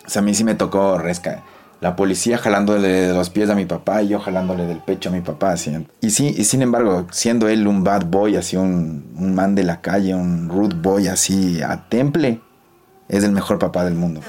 O 0.06 0.10
sea, 0.10 0.22
a 0.22 0.26
mí 0.26 0.36
sí 0.36 0.44
me 0.44 0.54
tocó 0.54 1.00
resca. 1.00 1.44
La 1.82 1.96
policía 1.96 2.38
jalándole 2.38 2.88
de 2.88 3.14
los 3.14 3.30
pies 3.32 3.50
a 3.50 3.56
mi 3.56 3.66
papá 3.66 4.04
y 4.04 4.10
yo 4.10 4.20
jalándole 4.20 4.66
del 4.66 4.80
pecho 4.80 5.10
a 5.10 5.12
mi 5.12 5.22
papá. 5.22 5.56
Y, 6.02 6.10
sí, 6.12 6.34
y 6.38 6.44
sin 6.46 6.62
embargo, 6.62 7.08
siendo 7.12 7.48
él 7.48 7.68
un 7.68 7.84
bad 7.84 8.06
boy, 8.06 8.36
así 8.36 8.56
un, 8.56 9.12
un 9.18 9.36
man 9.36 9.56
de 9.56 9.64
la 9.64 9.82
calle, 9.82 10.14
un 10.14 10.50
rude 10.50 10.76
boy 10.76 11.08
así 11.08 11.62
a 11.62 11.90
temple, 11.90 12.40
es 13.08 13.24
el 13.24 13.32
mejor 13.32 13.60
papá 13.60 13.86
del 13.86 13.94
mundo. 13.94 14.22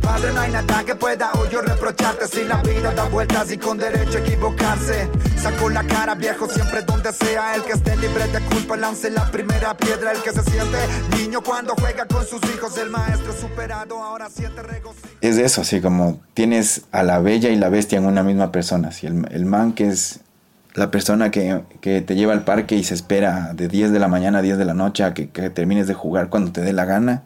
Padre, 0.00 0.32
no 0.32 0.40
hay 0.40 0.50
nada 0.50 0.84
que 0.84 0.94
pueda 0.94 1.30
o 1.34 1.48
yo 1.48 1.60
reprocharte 1.62 2.26
si 2.26 2.44
la 2.44 2.60
vida 2.62 2.92
da 2.92 3.04
vueltas 3.08 3.52
y 3.52 3.56
con 3.56 3.78
derecho 3.78 4.18
a 4.18 4.20
equivocarse. 4.20 5.08
Saco 5.36 5.68
la 5.70 5.84
cara 5.84 6.14
viejo 6.14 6.48
siempre 6.48 6.82
donde 6.82 7.12
sea 7.12 7.54
el 7.54 7.62
que 7.62 7.72
esté 7.72 7.96
libre 7.96 8.26
de 8.26 8.40
culpa 8.40 8.76
lance 8.76 9.10
la 9.10 9.30
primera 9.30 9.76
piedra 9.76 10.12
el 10.12 10.22
que 10.22 10.32
se 10.32 10.42
siente 10.42 10.78
niño 11.16 11.40
cuando 11.40 11.74
juega 11.76 12.06
con 12.06 12.26
sus 12.26 12.42
hijos 12.54 12.76
el 12.78 12.90
maestro 12.90 13.32
superado 13.32 14.02
ahora 14.02 14.28
siente 14.28 14.62
regocijo. 14.62 15.06
Es 15.20 15.38
eso, 15.38 15.60
así 15.60 15.80
como 15.80 16.20
tienes 16.34 16.82
a 16.90 17.02
la 17.04 17.20
bella 17.20 17.50
y 17.50 17.56
la 17.56 17.68
bestia 17.68 17.98
en 17.98 18.06
una 18.06 18.24
misma 18.24 18.50
persona. 18.50 18.88
Así, 18.88 19.06
el, 19.06 19.26
el 19.30 19.46
man 19.46 19.72
que 19.72 19.88
es 19.88 20.20
la 20.74 20.90
persona 20.90 21.30
que, 21.30 21.62
que, 21.80 22.02
te 22.02 22.16
lleva 22.16 22.32
al 22.32 22.44
parque 22.44 22.74
y 22.74 22.84
se 22.84 22.94
espera 22.94 23.52
de 23.54 23.68
10 23.68 23.92
de 23.92 23.98
la 23.98 24.08
mañana 24.08 24.38
a 24.38 24.42
10 24.42 24.58
de 24.58 24.64
la 24.64 24.74
noche 24.74 25.04
a 25.04 25.14
que, 25.14 25.30
que 25.30 25.48
termines 25.48 25.86
de 25.86 25.94
jugar 25.94 26.28
cuando 26.28 26.52
te 26.52 26.60
dé 26.60 26.72
la 26.72 26.84
gana 26.84 27.22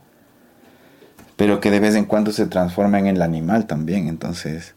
pero 1.40 1.58
que 1.58 1.70
de 1.70 1.80
vez 1.80 1.94
en 1.94 2.04
cuando 2.04 2.32
se 2.32 2.44
transforma 2.44 2.98
en 2.98 3.06
el 3.06 3.22
animal 3.22 3.66
también. 3.66 4.08
Entonces, 4.08 4.74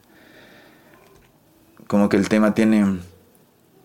como 1.88 2.08
que 2.08 2.16
el 2.16 2.30
tema 2.30 2.54
tiene 2.54 3.00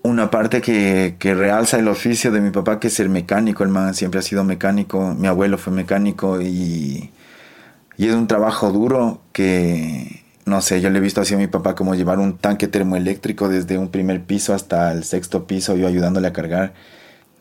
una 0.03 0.31
parte 0.31 0.61
que, 0.61 1.17
que, 1.19 1.35
realza 1.35 1.81
el 1.81 1.89
oficio 1.89 2.31
de 2.31 2.41
mi 2.41 2.51
papá, 2.51 2.79
que 2.79 2.87
es 2.87 2.95
ser 2.95 3.09
mecánico. 3.09 3.65
El 3.65 3.71
man 3.71 3.95
siempre 3.95 4.21
ha 4.21 4.23
sido 4.23 4.45
mecánico, 4.45 5.13
mi 5.19 5.27
abuelo 5.27 5.59
fue 5.59 5.73
mecánico 5.73 6.41
y, 6.41 7.11
y 7.97 8.07
es 8.07 8.15
un 8.15 8.29
trabajo 8.29 8.71
duro 8.71 9.23
que, 9.33 10.23
no 10.45 10.63
sé, 10.63 10.81
yo 10.81 10.89
le 10.89 10.99
he 10.99 11.03
visto 11.03 11.21
así 11.21 11.35
a 11.35 11.37
mi 11.37 11.49
papá 11.49 11.75
como 11.75 11.97
llevar 11.97 12.21
un 12.21 12.39
tanque 12.39 12.69
termoeléctrico 12.69 13.49
desde 13.49 13.77
un 13.77 13.89
primer 13.89 14.23
piso 14.23 14.55
hasta 14.55 14.93
el 14.93 15.03
sexto 15.03 15.49
piso, 15.49 15.75
yo 15.75 15.89
ayudándole 15.89 16.29
a 16.29 16.33
cargar. 16.33 16.75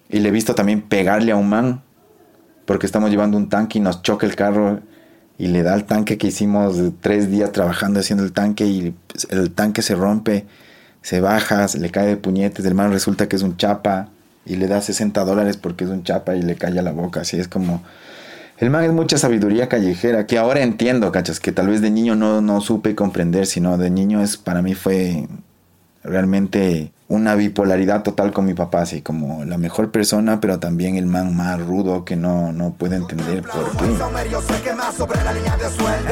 Y 0.09 0.17
le 0.17 0.29
he 0.29 0.31
visto 0.31 0.55
también 0.55 0.81
pegarle 0.81 1.31
a 1.31 1.35
un 1.35 1.47
man, 1.47 1.83
porque 2.65 2.87
estamos 2.87 3.11
llevando 3.11 3.37
un 3.37 3.49
tanque 3.49 3.77
y 3.77 3.81
nos 3.81 4.01
choca 4.01 4.25
el 4.25 4.35
carro 4.35 4.81
y 5.37 5.47
le 5.47 5.63
da 5.63 5.75
el 5.75 5.85
tanque 5.85 6.17
que 6.17 6.27
hicimos 6.27 6.77
tres 7.01 7.29
días 7.29 7.51
trabajando 7.51 7.99
haciendo 7.99 8.23
el 8.23 8.31
tanque 8.31 8.65
y 8.65 8.95
el 9.29 9.51
tanque 9.51 9.81
se 9.81 9.95
rompe, 9.95 10.45
se 11.01 11.21
baja, 11.21 11.67
se 11.67 11.79
le 11.79 11.91
cae 11.91 12.07
de 12.07 12.17
puñetes, 12.17 12.65
el 12.65 12.75
man 12.75 12.91
resulta 12.91 13.29
que 13.29 13.35
es 13.35 13.43
un 13.43 13.57
chapa 13.57 14.09
y 14.45 14.55
le 14.55 14.67
da 14.67 14.81
60 14.81 15.23
dólares 15.25 15.57
porque 15.57 15.83
es 15.83 15.89
un 15.89 16.03
chapa 16.03 16.35
y 16.35 16.41
le 16.41 16.55
calla 16.55 16.81
la 16.81 16.91
boca, 16.91 17.21
así 17.21 17.37
es 17.39 17.47
como... 17.47 17.83
El 18.57 18.71
man 18.71 18.83
es 18.83 18.91
mucha 18.91 19.19
sabiduría 19.19 19.69
callejera 19.69 20.25
que 20.25 20.39
ahora 20.39 20.63
entiendo, 20.63 21.11
cachas, 21.11 21.39
que 21.39 21.51
tal 21.51 21.67
vez 21.67 21.79
de 21.81 21.91
niño 21.91 22.15
no, 22.15 22.41
no 22.41 22.59
supe 22.59 22.95
comprender, 22.95 23.45
sino 23.45 23.77
de 23.77 23.91
niño 23.91 24.23
es 24.23 24.35
para 24.37 24.63
mí 24.63 24.73
fue 24.73 25.27
realmente 26.03 26.91
una 27.09 27.35
bipolaridad 27.35 28.03
total 28.03 28.33
con 28.33 28.45
mi 28.45 28.53
papá, 28.53 28.81
así 28.81 29.01
como 29.01 29.45
la 29.45 29.57
mejor 29.57 29.91
persona, 29.91 30.41
pero 30.41 30.59
también 30.59 30.97
el 30.97 31.05
man 31.05 31.35
más 31.35 31.59
rudo 31.59 32.03
que 32.03 32.17
no, 32.17 32.51
no 32.51 32.73
puede 32.73 32.97
entender 32.97 33.43
por 33.43 33.71
qué. 33.77 33.85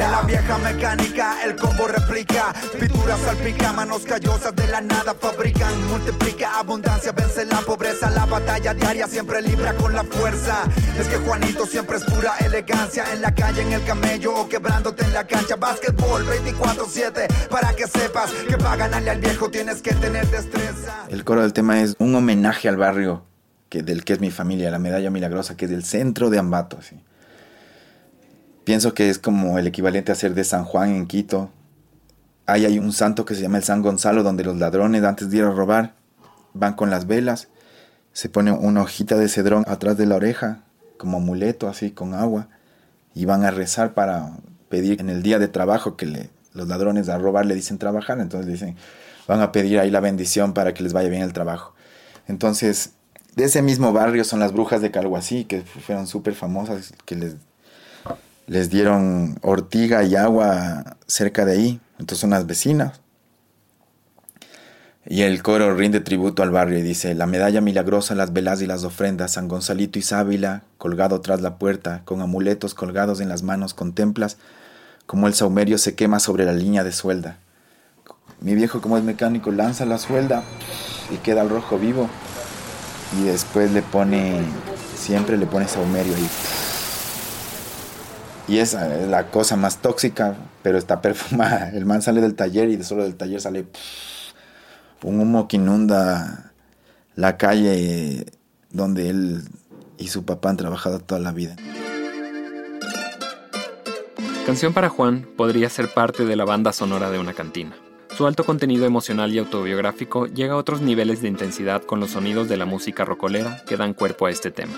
la 0.08 0.22
vieja 0.22 0.58
mecánica, 0.58 1.44
el 1.44 1.54
combo 1.56 1.86
replica. 1.86 2.54
Pinturas 2.80 3.20
salpica, 3.20 3.72
manos 3.72 4.02
callosas 4.02 4.56
de 4.56 4.66
la 4.68 4.80
nada 4.80 5.14
fabrican. 5.20 5.86
Multiplica 5.88 6.58
abundancia, 6.58 7.12
vence 7.12 7.44
la 7.44 7.60
pobreza. 7.60 8.10
La 8.10 8.24
batalla 8.24 8.72
diaria 8.72 9.06
siempre 9.06 9.42
libra 9.42 9.74
con 9.74 9.92
la 9.92 10.04
fuerza. 10.04 10.64
Es 10.98 11.08
que 11.08 11.16
Juanito 11.16 11.66
siempre 11.66 11.98
es 11.98 12.04
pura 12.04 12.36
elegancia. 12.38 13.04
En 13.12 13.20
la 13.20 13.34
calle, 13.34 13.62
en 13.62 13.72
el 13.72 13.84
camello 13.84 14.34
o 14.34 14.48
quebrándote 14.48 15.04
en 15.04 15.12
la 15.12 15.26
cancha. 15.26 15.56
Básquetbol 15.56 16.24
24-7 16.26 17.48
para 17.48 17.74
que 17.74 17.86
sepas 17.86 18.30
que 18.48 18.56
para 18.56 18.76
ganarle 18.76 19.10
al 19.10 19.20
viejo 19.20 19.50
tienes 19.50 19.82
que 19.82 19.92
tener 19.92 20.26
destreza. 20.30 20.85
El 21.08 21.24
coro 21.24 21.42
del 21.42 21.52
tema 21.52 21.80
es 21.80 21.96
un 21.98 22.14
homenaje 22.14 22.68
al 22.68 22.76
barrio 22.76 23.22
que, 23.68 23.82
del 23.82 24.04
que 24.04 24.14
es 24.14 24.20
mi 24.20 24.30
familia, 24.30 24.70
la 24.70 24.78
Medalla 24.78 25.10
Milagrosa, 25.10 25.56
que 25.56 25.66
es 25.66 25.70
del 25.70 25.84
centro 25.84 26.30
de 26.30 26.38
Ambato. 26.38 26.78
Pienso 28.64 28.94
que 28.94 29.08
es 29.08 29.18
como 29.18 29.58
el 29.58 29.66
equivalente 29.66 30.12
a 30.12 30.14
ser 30.14 30.34
de 30.34 30.44
San 30.44 30.64
Juan 30.64 30.90
en 30.90 31.06
Quito. 31.06 31.50
Ahí 32.46 32.64
hay 32.64 32.78
un 32.78 32.92
santo 32.92 33.24
que 33.24 33.34
se 33.34 33.42
llama 33.42 33.58
el 33.58 33.64
San 33.64 33.82
Gonzalo, 33.82 34.22
donde 34.22 34.44
los 34.44 34.56
ladrones 34.56 35.04
antes 35.04 35.30
de 35.30 35.38
ir 35.38 35.44
a 35.44 35.50
robar 35.50 35.94
van 36.54 36.74
con 36.74 36.90
las 36.90 37.06
velas, 37.06 37.48
se 38.12 38.28
pone 38.28 38.50
una 38.50 38.82
hojita 38.82 39.16
de 39.16 39.28
cedrón 39.28 39.64
atrás 39.66 39.96
de 39.96 40.06
la 40.06 40.16
oreja, 40.16 40.62
como 40.96 41.18
amuleto, 41.18 41.68
así 41.68 41.90
con 41.90 42.14
agua, 42.14 42.48
y 43.14 43.26
van 43.26 43.44
a 43.44 43.50
rezar 43.50 43.94
para 43.94 44.32
pedir 44.68 45.00
en 45.00 45.10
el 45.10 45.22
día 45.22 45.38
de 45.38 45.48
trabajo 45.48 45.96
que 45.96 46.30
los 46.54 46.68
ladrones 46.68 47.08
a 47.08 47.18
robar 47.18 47.46
le 47.46 47.54
dicen 47.54 47.78
trabajar, 47.78 48.18
entonces 48.20 48.50
dicen, 48.50 48.76
van 49.26 49.40
a 49.40 49.52
pedir 49.52 49.78
ahí 49.78 49.90
la 49.90 50.00
bendición 50.00 50.52
para 50.54 50.74
que 50.74 50.82
les 50.82 50.92
vaya 50.92 51.08
bien 51.08 51.22
el 51.22 51.32
trabajo. 51.32 51.74
Entonces, 52.28 52.92
de 53.34 53.44
ese 53.44 53.62
mismo 53.62 53.92
barrio 53.92 54.24
son 54.24 54.40
las 54.40 54.52
brujas 54.52 54.80
de 54.80 54.90
Calhuasí, 54.90 55.44
que 55.44 55.62
fueron 55.62 56.06
súper 56.06 56.34
famosas, 56.34 56.94
que 57.04 57.16
les, 57.16 57.36
les 58.46 58.70
dieron 58.70 59.38
ortiga 59.42 60.02
y 60.04 60.16
agua 60.16 60.96
cerca 61.06 61.44
de 61.44 61.52
ahí. 61.52 61.80
Entonces 61.98 62.18
son 62.18 62.30
las 62.30 62.46
vecinas. 62.46 63.00
Y 65.08 65.22
el 65.22 65.40
coro 65.42 65.72
rinde 65.74 66.00
tributo 66.00 66.42
al 66.42 66.50
barrio 66.50 66.78
y 66.78 66.82
dice, 66.82 67.14
la 67.14 67.26
medalla 67.26 67.60
milagrosa, 67.60 68.16
las 68.16 68.32
velas 68.32 68.60
y 68.60 68.66
las 68.66 68.82
ofrendas, 68.82 69.34
San 69.34 69.46
Gonzalito 69.46 70.00
y 70.00 70.02
Sábila, 70.02 70.64
colgado 70.78 71.20
tras 71.20 71.40
la 71.40 71.58
puerta, 71.58 72.02
con 72.04 72.22
amuletos 72.22 72.74
colgados 72.74 73.20
en 73.20 73.28
las 73.28 73.44
manos, 73.44 73.72
contemplas 73.72 74.36
como 75.06 75.28
el 75.28 75.34
saumerio 75.34 75.78
se 75.78 75.94
quema 75.94 76.18
sobre 76.18 76.44
la 76.44 76.52
línea 76.52 76.82
de 76.82 76.90
suelda. 76.90 77.38
Mi 78.40 78.54
viejo, 78.54 78.80
como 78.80 78.98
es 78.98 79.04
mecánico, 79.04 79.50
lanza 79.50 79.86
la 79.86 79.98
suelda 79.98 80.42
y 81.10 81.16
queda 81.18 81.42
el 81.42 81.50
rojo 81.50 81.78
vivo. 81.78 82.08
Y 83.18 83.24
después 83.24 83.72
le 83.72 83.82
pone, 83.82 84.42
siempre 84.96 85.36
le 85.36 85.46
pone 85.46 85.68
saumerio 85.68 86.14
ahí. 86.14 86.28
Y 88.48 88.58
esa 88.58 88.94
es 88.94 89.08
la 89.08 89.30
cosa 89.30 89.56
más 89.56 89.78
tóxica, 89.78 90.36
pero 90.62 90.78
está 90.78 91.00
perfumada. 91.02 91.70
El 91.70 91.86
man 91.86 92.02
sale 92.02 92.20
del 92.20 92.34
taller 92.34 92.68
y 92.68 92.76
de 92.76 92.84
solo 92.84 93.04
del 93.04 93.16
taller 93.16 93.40
sale 93.40 93.66
un 95.02 95.20
humo 95.20 95.46
que 95.46 95.56
inunda 95.56 96.52
la 97.14 97.36
calle 97.36 98.26
donde 98.70 99.08
él 99.08 99.42
y 99.98 100.08
su 100.08 100.24
papá 100.24 100.50
han 100.50 100.56
trabajado 100.56 101.00
toda 101.00 101.20
la 101.20 101.32
vida. 101.32 101.56
Canción 104.44 104.72
para 104.74 104.88
Juan 104.88 105.26
podría 105.36 105.68
ser 105.68 105.92
parte 105.92 106.24
de 106.24 106.36
la 106.36 106.44
banda 106.44 106.72
sonora 106.72 107.10
de 107.10 107.18
una 107.18 107.34
cantina. 107.34 107.74
Su 108.16 108.26
alto 108.26 108.44
contenido 108.44 108.86
emocional 108.86 109.34
y 109.34 109.38
autobiográfico 109.38 110.24
llega 110.24 110.54
a 110.54 110.56
otros 110.56 110.80
niveles 110.80 111.20
de 111.20 111.28
intensidad 111.28 111.82
con 111.82 112.00
los 112.00 112.12
sonidos 112.12 112.48
de 112.48 112.56
la 112.56 112.64
música 112.64 113.04
rocolera 113.04 113.62
que 113.66 113.76
dan 113.76 113.92
cuerpo 113.92 114.24
a 114.24 114.30
este 114.30 114.50
tema. 114.50 114.72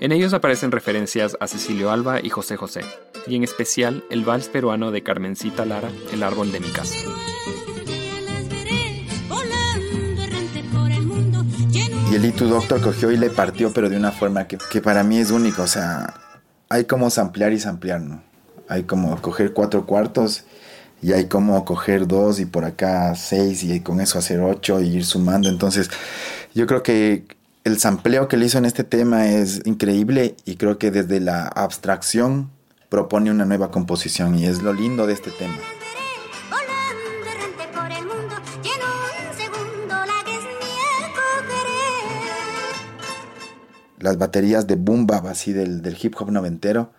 En 0.00 0.10
ellos 0.10 0.34
aparecen 0.34 0.72
referencias 0.72 1.36
a 1.38 1.46
Cecilio 1.46 1.92
Alba 1.92 2.18
y 2.20 2.30
José 2.30 2.56
José, 2.56 2.80
y 3.28 3.36
en 3.36 3.44
especial 3.44 4.02
el 4.10 4.24
vals 4.24 4.48
peruano 4.48 4.90
de 4.90 5.04
Carmencita 5.04 5.64
Lara, 5.64 5.88
El 6.12 6.24
árbol 6.24 6.50
de 6.50 6.58
mi 6.58 6.68
casa. 6.70 6.96
Y 12.10 12.14
el 12.16 12.24
Itu 12.24 12.46
Doctor 12.46 12.80
cogió 12.80 13.12
y 13.12 13.18
le 13.18 13.30
partió, 13.30 13.72
pero 13.72 13.88
de 13.88 13.96
una 13.96 14.10
forma 14.10 14.48
que, 14.48 14.58
que 14.68 14.80
para 14.80 15.04
mí 15.04 15.18
es 15.18 15.30
única. 15.30 15.62
O 15.62 15.68
sea, 15.68 16.12
hay 16.68 16.86
como 16.86 17.08
samplear 17.08 17.52
y 17.52 17.60
samplear, 17.60 18.00
¿no? 18.00 18.20
Hay 18.68 18.82
como 18.82 19.16
coger 19.22 19.52
cuatro 19.52 19.86
cuartos 19.86 20.44
y 21.02 21.12
hay 21.12 21.26
como 21.26 21.64
coger 21.64 22.06
dos 22.06 22.38
y 22.38 22.46
por 22.46 22.64
acá 22.64 23.14
seis 23.16 23.64
y 23.64 23.80
con 23.80 24.00
eso 24.00 24.20
hacer 24.20 24.40
ocho 24.40 24.80
y 24.80 24.86
ir 24.86 25.04
sumando. 25.04 25.48
Entonces, 25.48 25.90
yo 26.54 26.66
creo 26.68 26.84
que 26.84 27.24
el 27.64 27.78
sampleo 27.80 28.28
que 28.28 28.36
le 28.36 28.46
hizo 28.46 28.58
en 28.58 28.64
este 28.64 28.84
tema 28.84 29.28
es 29.28 29.62
increíble 29.64 30.36
y 30.44 30.54
creo 30.54 30.78
que 30.78 30.92
desde 30.92 31.18
la 31.18 31.48
abstracción 31.48 32.50
propone 32.88 33.32
una 33.32 33.44
nueva 33.44 33.72
composición 33.72 34.38
y 34.38 34.46
es 34.46 34.62
lo 34.62 34.72
lindo 34.72 35.08
de 35.08 35.14
este 35.14 35.32
tema. 35.32 35.56
Las 43.98 44.18
baterías 44.18 44.66
de 44.66 44.76
boom 44.76 45.06
bap 45.06 45.26
así 45.26 45.52
del, 45.52 45.82
del 45.82 45.96
hip 46.00 46.14
hop 46.18 46.30
noventero, 46.30 46.92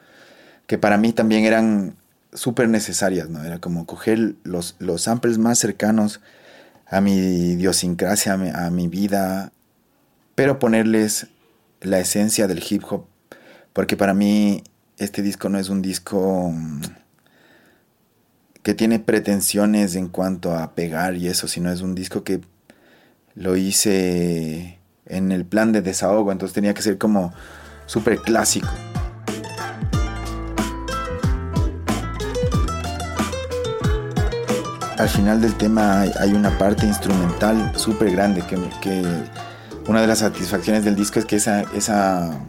que 0.68 0.78
para 0.78 0.98
mí 0.98 1.12
también 1.12 1.46
eran 1.46 1.96
súper 2.34 2.70
necesarias, 2.70 3.30
¿no? 3.30 3.44
Era 3.44 3.60
como 3.60 3.86
coger 3.86 4.36
los, 4.44 4.76
los 4.80 5.04
samples 5.04 5.38
más 5.38 5.60
cercanos 5.60 6.22
a 6.88 7.02
mi 7.02 7.14
idiosincrasia, 7.14 8.34
a 8.34 8.70
mi, 8.70 8.88
vida, 8.88 9.52
pero 10.36 10.60
ponerles 10.60 11.28
la 11.82 12.00
esencia 12.00 12.48
del 12.48 12.64
hip 12.68 12.84
hop, 12.90 13.06
porque 13.74 13.98
para 13.98 14.14
mí 14.14 14.64
este 14.98 15.22
disco 15.22 15.50
no 15.50 15.58
es 15.58 15.70
un 15.70 15.82
disco 15.82 16.52
mm, 16.54 16.82
que 18.62 18.74
tiene 18.74 19.00
pretensiones 19.00 19.96
en 19.96 20.08
cuanto 20.08 20.56
a 20.56 20.76
pegar 20.76 21.16
y 21.16 21.28
eso, 21.28 21.48
sino 21.48 21.72
es 21.72 21.82
un 21.82 21.96
disco 21.96 22.24
que 22.24 22.42
lo 23.34 23.58
hice 23.58 24.78
en 25.08 25.32
el 25.32 25.46
plan 25.46 25.72
de 25.72 25.82
desahogo, 25.82 26.32
entonces 26.32 26.54
tenía 26.54 26.74
que 26.74 26.82
ser 26.82 26.98
como 26.98 27.34
súper 27.88 28.20
clásico. 28.20 28.70
Al 34.98 35.10
final 35.10 35.42
del 35.42 35.56
tema 35.56 36.02
hay, 36.02 36.34
una 36.34 36.58
parte 36.58 36.86
instrumental 36.86 37.72
súper 37.76 38.12
grande 38.12 38.42
que, 38.42 38.58
que, 38.82 39.04
una 39.88 40.02
de 40.02 40.08
las 40.08 40.20
satisfacciones 40.20 40.86
del 40.86 40.96
disco 40.96 41.20
es 41.20 41.26
que 41.26 41.36
esa, 41.36 41.62
esa, 41.74 42.40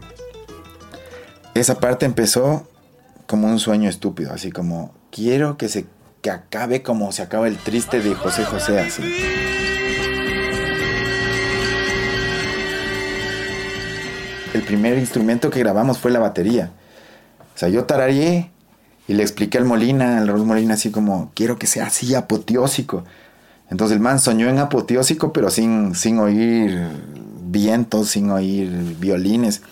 esa 1.55 1.81
parte 1.81 2.07
empezó 2.07 2.69
como 3.27 3.49
un 3.49 3.59
sueño 3.59 3.89
estúpido, 3.89 4.33
así 4.33 4.53
como 4.53 4.95
quiero 5.11 5.57
que 5.57 5.69
se 5.69 5.87
que 6.23 6.31
acabe 6.31 6.83
como 6.83 7.13
se 7.13 7.21
acaba 7.21 7.49
el 7.49 7.59
triste 7.59 8.01
de 8.01 8.15
José 8.15 8.47
José 8.47 8.81
así. 8.81 9.03
El 14.55 14.63
primer 14.63 14.97
instrumento 14.97 15.51
que 15.51 15.59
grabamos 15.59 15.99
fue 15.99 16.11
la 16.11 16.21
batería. 16.21 16.71
O 17.55 17.59
sea, 17.59 17.69
yo 17.69 17.85
tarareé 17.85 18.54
y 19.07 19.15
le 19.15 19.23
expliqué 19.23 19.59
al 19.59 19.65
Molina, 19.65 20.19
al 20.19 20.29
Raúl 20.29 20.47
Molina, 20.47 20.75
así 20.75 20.91
como, 20.91 21.31
quiero 21.35 21.59
que 21.59 21.67
sea 21.67 21.87
así 21.87 22.15
apoteósico. 22.15 23.05
Entonces 23.71 23.97
el 23.97 24.03
man 24.03 24.19
soñó 24.19 24.49
en 24.49 24.59
apoteósico, 24.59 25.33
pero 25.33 25.51
sin, 25.51 25.95
sin 25.95 26.19
oír 26.19 26.89
vientos, 27.45 28.09
sin 28.09 28.31
oír 28.31 28.71
violines. 28.99 29.63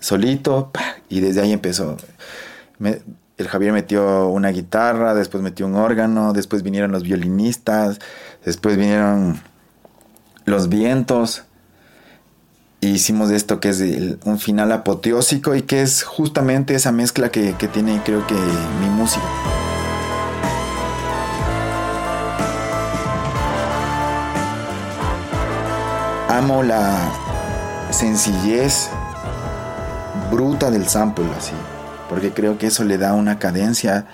Solito, 0.00 0.70
y 1.08 1.20
desde 1.20 1.40
ahí 1.40 1.52
empezó. 1.52 1.96
el 2.80 3.48
Javier 3.48 3.72
metió 3.72 4.28
una 4.28 4.50
guitarra, 4.50 5.14
después 5.14 5.42
metió 5.42 5.66
un 5.66 5.76
órgano, 5.76 6.32
después 6.32 6.62
vinieron 6.62 6.92
los 6.92 7.02
violinistas, 7.02 7.98
después 8.44 8.76
vinieron 8.76 9.40
los 10.44 10.68
vientos 10.68 11.44
hicimos 12.88 13.30
esto 13.30 13.60
que 13.60 13.70
es 13.70 13.82
un 14.24 14.38
final 14.38 14.72
apoteósico 14.72 15.54
y 15.54 15.62
que 15.62 15.82
es 15.82 16.02
justamente 16.02 16.74
esa 16.74 16.92
mezcla 16.92 17.30
que, 17.30 17.54
tiene 17.72 18.00
creo 18.04 18.26
que 18.26 18.34
mi 18.34 18.90
música. 18.90 19.24
Amo 26.28 26.62
la 26.62 27.10
sencillez 27.90 28.90
bruta 30.30 30.70
del 30.70 30.88
sample 30.88 31.26
así, 31.38 31.54
porque 32.08 32.32
creo 32.32 32.58
que 32.58 32.66
eso 32.66 32.84
le 32.84 32.98
da 32.98 33.14
una 33.14 33.38
cadencia 33.38 34.06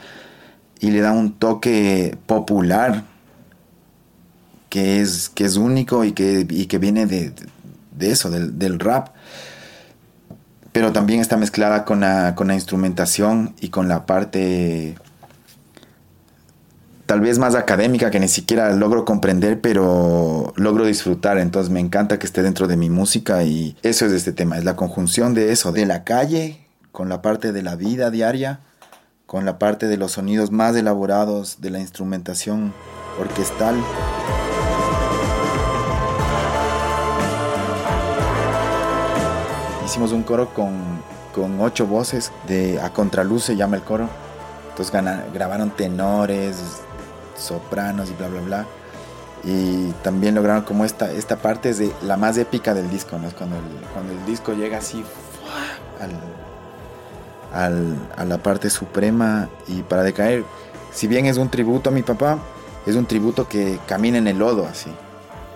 y 0.81 0.91
le 0.91 1.01
da 1.01 1.13
un 1.13 1.33
toque 1.33 2.17
popular 2.27 3.05
que 4.69 5.01
es, 5.01 5.29
que 5.29 5.45
es 5.45 5.57
único 5.57 6.05
y 6.05 6.13
que, 6.13 6.47
y 6.49 6.67
que 6.67 6.79
viene 6.79 7.07
de, 7.07 7.33
de 8.01 8.11
eso, 8.11 8.31
del, 8.31 8.81
rap. 8.81 9.11
Pero 10.73 10.93
también 10.93 11.21
está 11.21 11.37
mezclada 11.37 11.85
con 11.85 12.01
la, 12.01 12.35
con 12.35 12.49
la 12.49 12.55
instrumentación 12.55 13.55
y 13.61 13.69
con 13.69 13.89
la 13.89 14.07
parte 14.07 14.97
tal 17.07 17.21
vez 17.21 17.41
más 17.41 17.57
académica 17.57 18.09
que 18.13 18.21
ni 18.21 18.29
siquiera 18.29 18.71
logro 18.71 19.05
comprender, 19.05 19.61
pero 19.61 20.53
logro 20.55 20.85
disfrutar. 20.85 21.39
Entonces 21.39 21.69
me 21.69 21.81
encanta 21.81 22.21
que 22.21 22.27
esté 22.27 22.41
dentro 22.43 22.69
de 22.69 22.77
mi 22.77 22.89
música 22.89 23.43
y 23.43 23.77
eso 23.83 24.07
es 24.07 24.13
este 24.13 24.33
tema, 24.33 24.59
es 24.59 24.65
la 24.65 24.77
conjunción 24.77 25.35
de 25.35 25.51
eso, 25.51 25.73
de 25.73 25.87
la 25.87 26.05
calle 26.05 26.67
con 26.93 27.09
la 27.09 27.23
parte 27.23 27.53
de 27.53 27.63
la 27.63 27.77
vida 27.77 28.11
diaria, 28.11 28.61
con 29.27 29.45
la 29.45 29.59
parte 29.59 29.87
de 29.87 29.97
los 29.97 30.13
sonidos 30.13 30.51
más 30.51 30.77
elaborados, 30.77 31.61
de 31.61 31.71
la 31.71 31.81
instrumentación 31.81 32.73
orquestal. 33.19 33.77
Hicimos 39.91 40.13
un 40.13 40.23
coro 40.23 40.55
con, 40.55 41.03
con 41.35 41.61
ocho 41.61 41.85
voces, 41.85 42.31
a 42.81 42.91
contraluz 42.91 43.43
se 43.43 43.57
llama 43.57 43.75
el 43.75 43.83
coro. 43.83 44.09
Entonces 44.69 44.95
grabaron 45.35 45.71
tenores, 45.71 46.63
sopranos 47.37 48.09
y 48.09 48.13
bla, 48.13 48.29
bla, 48.29 48.41
bla. 48.41 48.67
Y 49.43 49.91
también 50.05 50.37
lograron 50.37 50.63
como 50.63 50.85
esta, 50.85 51.11
esta 51.11 51.39
parte 51.39 51.71
es 51.71 51.79
de 51.79 51.93
la 52.03 52.17
más 52.17 52.39
épica 52.39 52.73
del 52.73 52.89
disco, 52.89 53.19
¿no? 53.19 53.27
Es 53.27 53.35
cuando 53.35 53.57
el, 53.57 53.65
cuando 53.93 54.13
el 54.13 54.25
disco 54.27 54.53
llega 54.53 54.79
así 54.79 55.05
al, 57.53 57.97
a 58.17 58.25
la 58.25 58.39
parte 58.39 58.71
suprema 58.71 59.49
y 59.67 59.83
para 59.83 60.05
decaer. 60.05 60.45
Si 60.93 61.09
bien 61.09 61.27
es 61.27 61.37
un 61.37 61.49
tributo 61.49 61.91
a 61.91 61.93
mi 61.93 62.03
papá, 62.03 62.39
es 62.87 62.95
un 62.95 63.07
tributo 63.07 63.49
que 63.49 63.81
camina 63.89 64.19
en 64.19 64.29
el 64.29 64.39
lodo 64.39 64.69
así. 64.71 64.93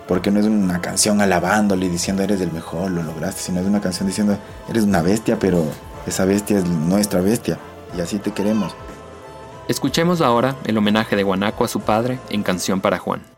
Porque 0.07 0.31
no 0.31 0.39
es 0.39 0.45
una 0.45 0.81
canción 0.81 1.21
alabándole 1.21 1.87
y 1.87 1.89
diciendo 1.89 2.21
eres 2.23 2.41
el 2.41 2.51
mejor, 2.51 2.91
lo 2.91 3.01
lograste, 3.01 3.41
sino 3.41 3.59
es 3.59 3.65
una 3.65 3.81
canción 3.81 4.07
diciendo 4.07 4.37
eres 4.69 4.83
una 4.83 5.01
bestia, 5.01 5.39
pero 5.39 5.65
esa 6.05 6.25
bestia 6.25 6.59
es 6.59 6.65
nuestra 6.65 7.21
bestia 7.21 7.57
y 7.97 8.01
así 8.01 8.19
te 8.19 8.31
queremos. 8.31 8.75
Escuchemos 9.67 10.21
ahora 10.21 10.55
el 10.65 10.77
homenaje 10.77 11.15
de 11.15 11.23
Guanaco 11.23 11.65
a 11.65 11.67
su 11.67 11.79
padre 11.79 12.19
en 12.29 12.43
Canción 12.43 12.81
para 12.81 12.99
Juan. 12.99 13.34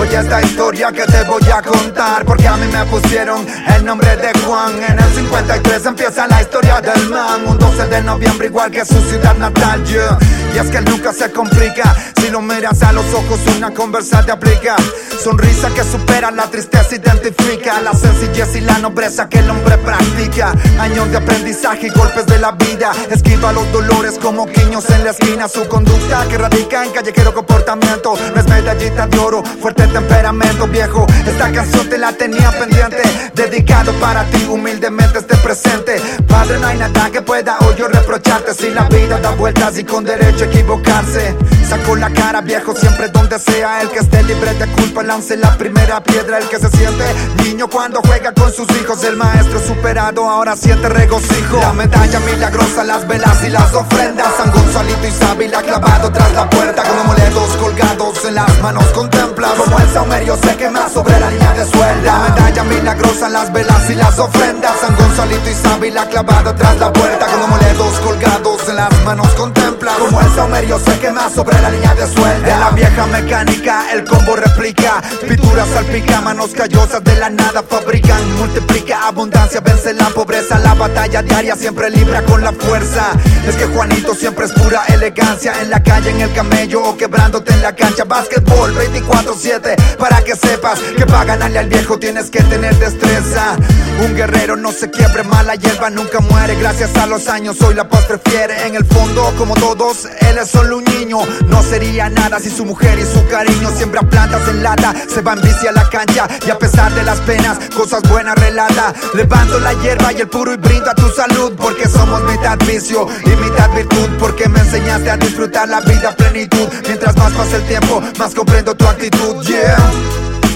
Oye 0.00 0.16
esta 0.16 0.40
historia 0.40 0.90
que 0.90 1.04
te 1.04 1.22
voy 1.24 1.42
a 1.54 1.60
contar 1.60 2.24
Porque 2.24 2.48
a 2.48 2.56
mí 2.56 2.66
me 2.72 2.86
pusieron 2.86 3.46
el 3.76 3.84
nombre 3.84 4.16
de 4.16 4.32
Juan 4.40 4.82
En 4.82 4.98
el 4.98 5.12
53 5.14 5.84
empieza 5.84 6.26
la 6.26 6.40
historia 6.40 6.80
del 6.80 7.06
man 7.10 7.46
Un 7.46 7.58
12 7.58 7.86
de 7.86 8.00
noviembre 8.00 8.46
igual 8.46 8.70
que 8.70 8.82
su 8.82 8.98
ciudad 9.02 9.36
natal 9.36 9.84
yeah. 9.84 10.18
Y 10.54 10.58
es 10.58 10.70
que 10.70 10.80
nunca 10.80 11.12
se 11.12 11.30
complica 11.30 11.94
Si 12.20 12.30
lo 12.30 12.42
miras 12.42 12.82
a 12.82 12.92
los 12.92 13.06
ojos 13.14 13.40
una 13.56 13.72
conversa 13.72 14.24
te 14.24 14.32
aplica 14.32 14.76
Sonrisa 15.22 15.68
que 15.74 15.82
supera 15.84 16.30
la 16.30 16.50
tristeza 16.50 16.94
identifica 16.94 17.80
La 17.80 17.92
sencillez 17.92 18.56
y 18.56 18.60
la 18.60 18.78
nobleza 18.78 19.28
que 19.28 19.38
el 19.38 19.50
hombre 19.50 19.76
practica. 19.78 20.52
Años 20.78 21.10
de 21.10 21.18
aprendizaje 21.18 21.88
y 21.88 21.90
golpes 21.90 22.24
de 22.26 22.38
la 22.38 22.52
vida. 22.52 22.92
Esquiva 23.10 23.52
los 23.52 23.70
dolores 23.70 24.18
como 24.18 24.46
quiños 24.46 24.88
en 24.88 25.04
la 25.04 25.10
esquina. 25.10 25.46
Su 25.46 25.66
conducta 25.68 26.26
que 26.28 26.38
radica 26.38 26.84
en 26.84 26.92
callejero 26.92 27.34
comportamiento. 27.34 28.14
No 28.34 28.40
es 28.40 28.48
medallita 28.48 29.06
de 29.06 29.18
oro, 29.18 29.42
fuerte 29.60 29.86
temperamento 29.88 30.66
viejo. 30.68 31.06
Esta 31.26 31.52
canción 31.52 31.88
te 31.90 31.98
la 31.98 32.12
tenía 32.12 32.50
pendiente 32.52 33.02
Dedicado 33.34 33.92
para 34.00 34.24
ti 34.24 34.46
humildemente 34.48 35.18
este 35.18 35.36
presente. 35.36 36.00
Padre 36.26 36.58
no 36.58 36.66
hay 36.66 36.78
nada 36.78 37.10
que 37.10 37.20
pueda 37.20 37.58
hoy 37.60 37.74
reprocharte. 37.74 38.54
Si 38.54 38.70
la 38.70 38.84
vida 38.88 39.18
da 39.20 39.30
vueltas 39.32 39.78
y 39.78 39.84
con 39.84 40.04
derecho 40.04 40.44
a 40.44 40.46
equivocarse 40.46 41.36
Saco 41.68 41.94
la 41.94 42.09
cara 42.12 42.40
viejo 42.40 42.74
siempre 42.74 43.08
donde 43.08 43.38
sea. 43.38 43.82
El 43.82 43.90
que 43.90 44.00
esté 44.00 44.22
libre 44.22 44.54
de 44.54 44.66
culpa 44.68 45.02
lance 45.02 45.36
la 45.36 45.56
primera 45.56 46.02
piedra. 46.02 46.38
El 46.38 46.48
que 46.48 46.58
se 46.58 46.68
siente 46.70 47.04
niño 47.44 47.68
cuando 47.68 48.00
juega 48.02 48.32
con 48.32 48.52
sus 48.52 48.68
hijos. 48.80 49.02
El 49.04 49.16
maestro 49.16 49.60
superado 49.60 50.28
ahora 50.28 50.56
siente 50.56 50.88
regocijo. 50.88 51.58
La 51.60 51.72
medalla 51.72 52.20
milagrosa, 52.20 52.84
las 52.84 53.06
velas 53.06 53.44
y 53.44 53.50
las 53.50 53.74
ofrendas. 53.74 54.28
San 54.36 54.50
Gonzalito 54.50 55.06
y 55.06 55.10
Sábila 55.10 55.62
clavado 55.62 56.10
tras 56.10 56.32
la 56.32 56.48
puerta. 56.48 56.82
Con 56.82 57.06
moledos 57.06 57.56
colgados 57.56 58.24
en 58.24 58.34
las 58.34 58.58
manos 58.60 58.84
contempla 58.86 59.48
Como 59.56 59.78
el 59.78 59.88
saumerio 59.90 60.36
se 60.36 60.56
quema 60.56 60.88
sobre 60.88 61.18
la 61.18 61.30
línea 61.30 61.52
de 61.52 61.64
suelda. 61.66 62.02
La 62.04 62.18
medalla 62.28 62.64
milagrosa, 62.64 63.28
las 63.28 63.52
velas 63.52 63.90
y 63.90 63.94
las 63.94 64.18
ofrendas. 64.18 64.72
San 64.80 64.96
Gonzalito 64.96 65.50
y 65.50 65.54
Sábila 65.54 66.06
clavado 66.06 66.54
tras 66.54 66.78
la 66.78 66.92
puerta. 66.92 67.26
Con 67.26 67.50
moledos 67.50 68.00
colgados 68.00 68.68
en 68.68 68.76
las 68.76 69.04
manos 69.04 69.28
contempla 69.34 69.92
Como 69.98 70.20
el 70.20 70.34
saumerio 70.34 70.78
se 70.78 70.98
quema 70.98 71.28
sobre 71.30 71.60
la 71.60 71.70
línea 71.70 71.94
de 71.94 71.99
suelda 72.06 72.54
En 72.54 72.60
la 72.60 72.70
vieja 72.70 73.06
mecánica 73.06 73.90
el 73.92 74.04
combo 74.04 74.36
replica. 74.36 75.02
Pinturas 75.28 75.68
salpica, 75.68 76.20
manos 76.20 76.50
callosas 76.50 77.02
de 77.02 77.14
la 77.16 77.30
nada 77.30 77.62
fabrican. 77.62 78.36
Multiplica 78.38 79.06
abundancia, 79.06 79.60
vence 79.60 79.92
la 79.94 80.08
pobreza. 80.10 80.58
La 80.58 80.74
batalla 80.74 81.22
diaria 81.22 81.56
siempre 81.56 81.90
libra 81.90 82.22
con 82.22 82.42
la 82.42 82.52
fuerza. 82.52 83.12
Es 83.46 83.56
que 83.56 83.66
Juanito 83.66 84.14
siempre 84.14 84.46
es 84.46 84.52
pura 84.52 84.84
elegancia. 84.86 85.52
En 85.62 85.70
la 85.70 85.82
calle, 85.82 86.10
en 86.10 86.20
el 86.20 86.32
camello 86.32 86.82
o 86.82 86.96
quebrándote 86.96 87.52
en 87.52 87.62
la 87.62 87.74
cancha. 87.74 88.04
Básquetbol 88.04 88.74
24-7 88.76 89.96
para 89.96 90.22
que 90.22 90.34
sepas 90.34 90.78
Que 90.96 91.06
para 91.06 91.24
ganarle 91.24 91.58
al 91.58 91.68
viejo 91.68 91.98
tienes 91.98 92.30
que 92.30 92.42
tener 92.44 92.74
destreza. 92.76 93.56
Un 94.04 94.14
guerrero 94.14 94.56
no 94.56 94.72
se 94.72 94.90
quiebre, 94.90 95.22
mala 95.24 95.54
hierba 95.56 95.90
nunca 95.90 96.20
muere. 96.20 96.54
Gracias 96.56 96.96
a 96.96 97.06
los 97.06 97.28
años 97.28 97.60
hoy 97.62 97.74
la 97.74 97.88
paz 97.88 98.04
prefiere. 98.04 98.66
En 98.66 98.74
el 98.74 98.84
fondo 98.84 99.32
como 99.36 99.54
todos, 99.54 100.06
él 100.06 100.38
es 100.38 100.48
solo 100.48 100.78
un 100.78 100.84
niño. 100.84 101.18
No 101.46 101.62
sería 101.62 101.89
nada 101.98 102.38
si 102.38 102.50
su 102.50 102.64
mujer 102.64 102.98
y 102.98 103.02
su 103.02 103.26
cariño 103.26 103.70
Siembra 103.76 104.02
plantas 104.02 104.46
en 104.48 104.62
lata, 104.62 104.94
se 105.08 105.20
va 105.22 105.32
en 105.32 105.42
bici 105.42 105.66
a 105.66 105.72
la 105.72 105.88
cancha 105.88 106.28
Y 106.46 106.50
a 106.50 106.58
pesar 106.58 106.92
de 106.94 107.02
las 107.02 107.18
penas, 107.20 107.58
cosas 107.74 108.02
buenas 108.08 108.36
relata. 108.36 108.94
Levanto 109.14 109.58
la 109.58 109.72
hierba 109.74 110.12
y 110.12 110.20
el 110.20 110.28
puro 110.28 110.54
y 110.54 110.56
brindo 110.56 110.90
a 110.90 110.94
tu 110.94 111.08
salud 111.10 111.52
Porque 111.56 111.88
somos 111.88 112.22
mitad 112.24 112.58
vicio 112.66 113.06
y 113.24 113.30
mitad 113.30 113.70
virtud 113.74 114.08
Porque 114.18 114.48
me 114.48 114.60
enseñaste 114.60 115.10
a 115.10 115.16
disfrutar 115.16 115.68
la 115.68 115.80
vida 115.80 116.10
a 116.10 116.16
plenitud. 116.16 116.68
Mientras 116.86 117.16
más 117.16 117.32
pasa 117.32 117.56
el 117.56 117.66
tiempo, 117.66 118.00
más 118.18 118.34
comprendo 118.34 118.74
tu 118.74 118.86
actitud 118.86 119.42
Yeah, 119.42 119.76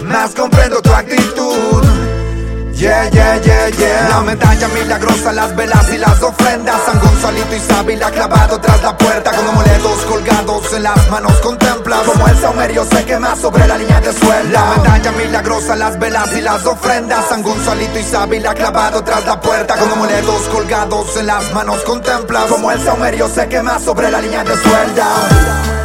más 0.05 0.35
comprendo 0.35 0.81
tu 0.81 0.93
actitud 0.93 1.94
Yeah, 2.77 3.09
yeah, 3.11 3.41
yeah, 3.41 3.69
yeah 3.69 4.09
La 4.09 4.21
medalla 4.21 4.69
milagrosa, 4.69 5.33
las 5.33 5.55
velas 5.55 5.93
y 5.93 5.99
las 5.99 6.21
ofrendas. 6.23 6.81
San 6.85 6.99
Gonzalito 6.99 7.55
y 7.55 7.61
Sábila 7.61 8.11
clavado 8.11 8.61
tras 8.61 8.83
la 8.83 8.97
puerta 8.97 9.31
Con 9.31 9.47
amuletos 9.47 10.05
colgados 10.09 10.73
en 10.73 10.83
las 10.83 11.11
manos 11.11 11.33
contemplas. 11.41 12.01
Como 12.03 12.27
el 12.27 12.37
saumerio 12.37 12.85
se 12.85 13.05
quema 13.05 13.37
sobre 13.37 13.67
la 13.69 13.79
línea 13.79 14.01
de 14.01 14.13
suelda 14.13 14.77
La 14.77 14.83
medalla 14.83 15.13
milagrosa, 15.13 15.77
las 15.77 15.99
velas 15.99 16.37
y 16.37 16.41
las 16.41 16.67
ofrendas. 16.67 17.25
San 17.29 17.43
Gonzalito 17.43 17.99
y 17.99 18.03
Sábila 18.03 18.55
clavado 18.55 19.05
tras 19.05 19.25
la 19.25 19.41
puerta 19.41 19.77
Con 19.77 19.93
amuletos 19.93 20.43
colgados 20.49 21.17
en 21.17 21.27
las 21.27 21.53
manos 21.53 21.81
contemplas. 21.85 22.47
Como 22.47 22.71
el 22.73 22.81
saumerio 22.83 23.29
se 23.29 23.49
quema 23.49 23.79
sobre 23.79 24.11
la 24.11 24.21
línea 24.21 24.43
de 24.43 24.57
suelda 24.57 25.84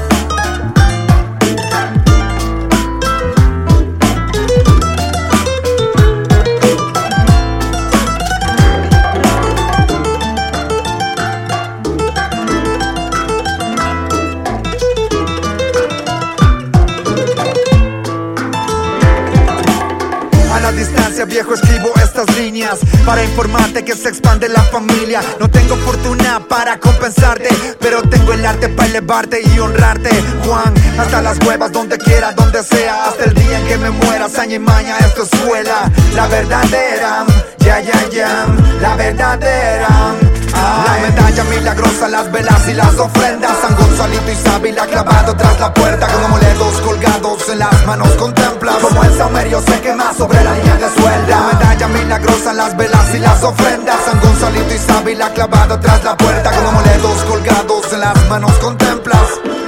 distancia 21.20 21.26
viejo 21.26 21.54
escribo 21.54 21.92
estas 21.96 22.38
líneas 22.38 22.80
Para 23.06 23.24
informarte 23.24 23.84
que 23.84 23.96
se 23.96 24.10
expande 24.10 24.48
la 24.50 24.62
familia. 24.64 25.22
No 25.40 25.50
tengo 25.50 25.76
fortuna 25.78 26.42
para 26.48 26.80
compensarte 26.80 27.50
Pero 27.80 28.02
tengo 28.04 28.34
el 28.34 28.46
arte 28.46 28.70
para 28.70 28.90
elevarte 28.90 29.42
y 29.42 29.60
honrarte 29.60 30.10
Juan, 30.46 30.74
hasta 30.98 31.22
las 31.22 31.40
huevas 31.46 31.72
donde 31.72 31.98
quiera, 31.98 32.32
donde 32.34 32.64
sea 32.64 33.06
Hasta 33.06 33.26
el 33.26 33.34
día 33.34 33.60
en 33.60 33.68
que 33.68 33.78
me 33.78 33.90
muera, 33.90 34.30
saña 34.30 34.56
y 34.56 34.60
maña 34.60 34.98
Esto 35.00 35.24
es 35.24 35.34
escuela, 35.34 35.92
la 36.16 36.28
verdadera 36.28 37.26
Ya, 37.60 37.80
ya, 37.80 38.10
ya, 38.10 38.48
la 38.82 38.96
verdadera 38.96 40.29
la 40.54 40.98
medalla 41.02 41.44
milagrosa, 41.46 42.08
las 42.08 42.32
velas 42.32 42.68
y 42.68 42.74
las 42.74 42.98
ofrendas. 42.98 43.52
San 43.62 43.76
Gonzalito 43.76 44.32
y 44.32 44.36
Sábila 44.36 44.86
clavado 44.86 45.36
tras 45.36 45.60
la 45.60 45.74
puerta 45.74 46.08
Con 46.08 46.24
amuletos 46.26 46.82
colgados 46.82 47.50
en 47.50 47.60
las 47.60 47.86
manos 47.86 48.10
contempla 48.12 48.74
Como 48.82 49.04
el 49.04 49.18
saumerio 49.18 49.62
se 49.62 49.80
quema 49.82 50.14
sobre 50.14 50.44
la 50.44 50.54
línea 50.54 50.76
de 50.76 50.90
suelda. 50.90 51.28
La 51.28 51.60
medalla 51.60 51.88
milagrosa, 51.88 52.54
las 52.54 52.78
velas 52.78 53.16
y 53.16 53.20
las 53.20 53.44
ofrendas. 53.44 53.98
San 54.06 54.20
Gonzalito 54.20 54.74
y 54.74 54.78
Sábila 54.78 55.30
clavado 55.34 55.80
tras 55.80 56.04
la 56.04 56.16
puerta 56.18 56.52
Con 56.52 56.66
amuletos 56.66 57.24
colgados 57.24 57.94
en 57.94 58.00
las 58.00 58.30
manos 58.30 58.52
contemplas 58.60 59.59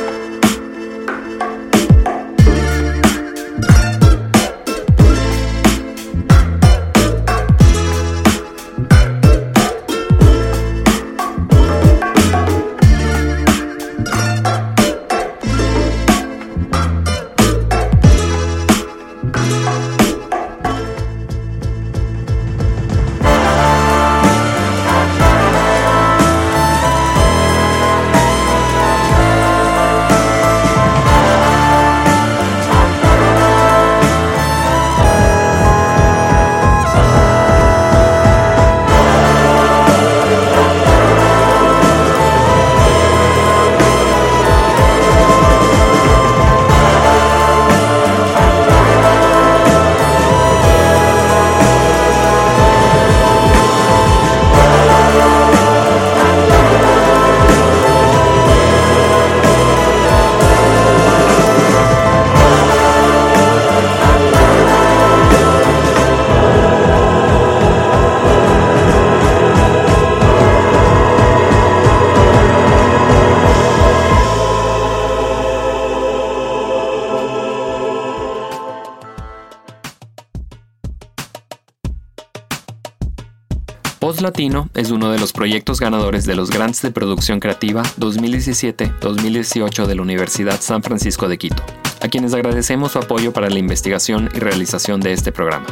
Post 84.12 84.24
Latino 84.24 84.68
es 84.74 84.92
uno 84.92 85.10
de 85.10 85.18
los 85.18 85.32
proyectos 85.32 85.80
ganadores 85.80 86.26
de 86.26 86.36
los 86.36 86.50
Grants 86.50 86.82
de 86.82 86.92
Producción 86.92 87.40
Creativa 87.40 87.82
2017-2018 87.98 89.86
de 89.86 89.96
la 89.96 90.02
Universidad 90.02 90.60
San 90.60 90.84
Francisco 90.84 91.30
de 91.30 91.38
Quito, 91.38 91.64
a 92.02 92.10
quienes 92.10 92.34
agradecemos 92.34 92.92
su 92.92 93.00
apoyo 93.00 93.32
para 93.32 93.50
la 93.50 93.58
investigación 93.58 94.30
y 94.36 94.40
realización 94.40 95.00
de 95.00 95.14
este 95.14 95.32
programa. 95.32 95.68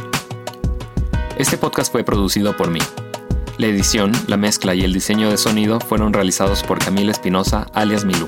Este 1.36 1.58
podcast 1.58 1.92
fue 1.92 2.02
producido 2.02 2.56
por 2.56 2.70
mí. 2.70 2.80
La 3.58 3.66
edición, 3.66 4.10
la 4.26 4.38
mezcla 4.38 4.74
y 4.74 4.84
el 4.84 4.94
diseño 4.94 5.28
de 5.28 5.36
sonido 5.36 5.78
fueron 5.78 6.14
realizados 6.14 6.62
por 6.62 6.78
Camila 6.78 7.12
Espinosa, 7.12 7.66
alias 7.74 8.06
Milú, 8.06 8.26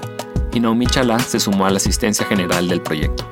y 0.53 0.61
Naomi 0.61 0.88
Chalá 0.88 1.20
se 1.20 1.40
sumó 1.40 1.64
a 1.64 1.70
la 1.70 1.79
asistencia 1.79 2.27
general 2.27 2.68
del 2.68 2.83
proyecto. 2.83 3.25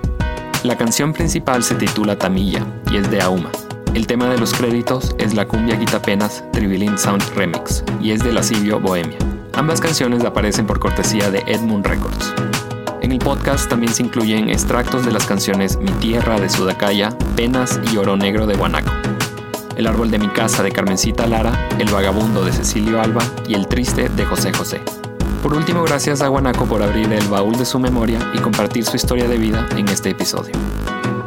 La 0.62 0.78
canción 0.78 1.12
principal 1.12 1.62
se 1.62 1.74
titula 1.74 2.16
Tamilla 2.16 2.64
y 2.90 2.96
es 2.96 3.10
de 3.10 3.20
Auma, 3.20 3.50
el 3.94 4.06
tema 4.06 4.28
de 4.28 4.38
los 4.38 4.54
créditos 4.54 5.14
es 5.18 5.34
la 5.34 5.46
cumbia 5.46 5.78
quitapenas 5.78 6.44
Tribilin 6.52 6.96
Sound 6.96 7.22
Remix 7.34 7.82
y 8.00 8.12
es 8.12 8.22
de 8.22 8.32
Lascivio 8.32 8.78
Bohemia. 8.78 9.18
Ambas 9.54 9.80
canciones 9.80 10.24
aparecen 10.24 10.66
por 10.66 10.78
cortesía 10.78 11.30
de 11.30 11.40
Edmund 11.46 11.86
Records. 11.86 12.32
En 13.02 13.12
el 13.12 13.18
podcast 13.18 13.68
también 13.68 13.92
se 13.92 14.02
incluyen 14.02 14.48
extractos 14.48 15.04
de 15.04 15.12
las 15.12 15.26
canciones 15.26 15.76
Mi 15.78 15.90
Tierra 15.92 16.38
de 16.38 16.48
Sudacaya, 16.48 17.10
Penas 17.34 17.80
y 17.92 17.96
Oro 17.96 18.16
Negro 18.16 18.46
de 18.46 18.56
Guanaco, 18.56 18.92
El 19.76 19.86
Árbol 19.86 20.10
de 20.10 20.18
mi 20.18 20.28
Casa 20.28 20.62
de 20.62 20.70
Carmencita 20.70 21.26
Lara, 21.26 21.68
El 21.78 21.90
Vagabundo 21.90 22.44
de 22.44 22.52
Cecilio 22.52 23.00
Alba 23.00 23.22
y 23.48 23.54
El 23.54 23.66
Triste 23.66 24.08
de 24.08 24.24
José 24.24 24.52
José. 24.52 24.80
Por 25.42 25.54
último, 25.54 25.82
gracias 25.82 26.20
a 26.20 26.28
Guanaco 26.28 26.66
por 26.66 26.82
abrir 26.82 27.12
el 27.12 27.26
baúl 27.28 27.56
de 27.56 27.64
su 27.64 27.80
memoria 27.80 28.18
y 28.34 28.38
compartir 28.38 28.84
su 28.84 28.96
historia 28.96 29.26
de 29.26 29.38
vida 29.38 29.66
en 29.76 29.88
este 29.88 30.10
episodio. 30.10 30.52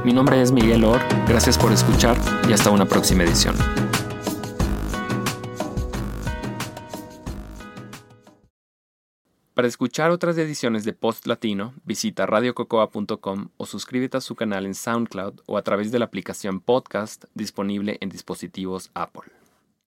Mi 0.03 0.11
nombre 0.11 0.41
es 0.41 0.51
Miguel 0.51 0.83
Or, 0.83 0.99
gracias 1.29 1.57
por 1.57 1.71
escuchar 1.71 2.17
y 2.49 2.51
hasta 2.51 2.69
una 2.69 2.85
próxima 2.85 3.23
edición. 3.23 3.55
Para 9.53 9.69
escuchar 9.69 10.11
otras 10.11 10.37
ediciones 10.37 10.83
de 10.83 10.91
Post 10.91 11.25
Latino, 11.25 11.73
visita 11.85 12.25
radiococoa.com 12.25 13.49
o 13.55 13.65
suscríbete 13.65 14.17
a 14.17 14.21
su 14.21 14.35
canal 14.35 14.65
en 14.65 14.75
SoundCloud 14.75 15.39
o 15.45 15.57
a 15.57 15.61
través 15.61 15.93
de 15.93 15.99
la 15.99 16.05
aplicación 16.05 16.59
Podcast 16.59 17.23
disponible 17.33 17.97
en 18.01 18.09
dispositivos 18.09 18.91
Apple. 18.95 19.31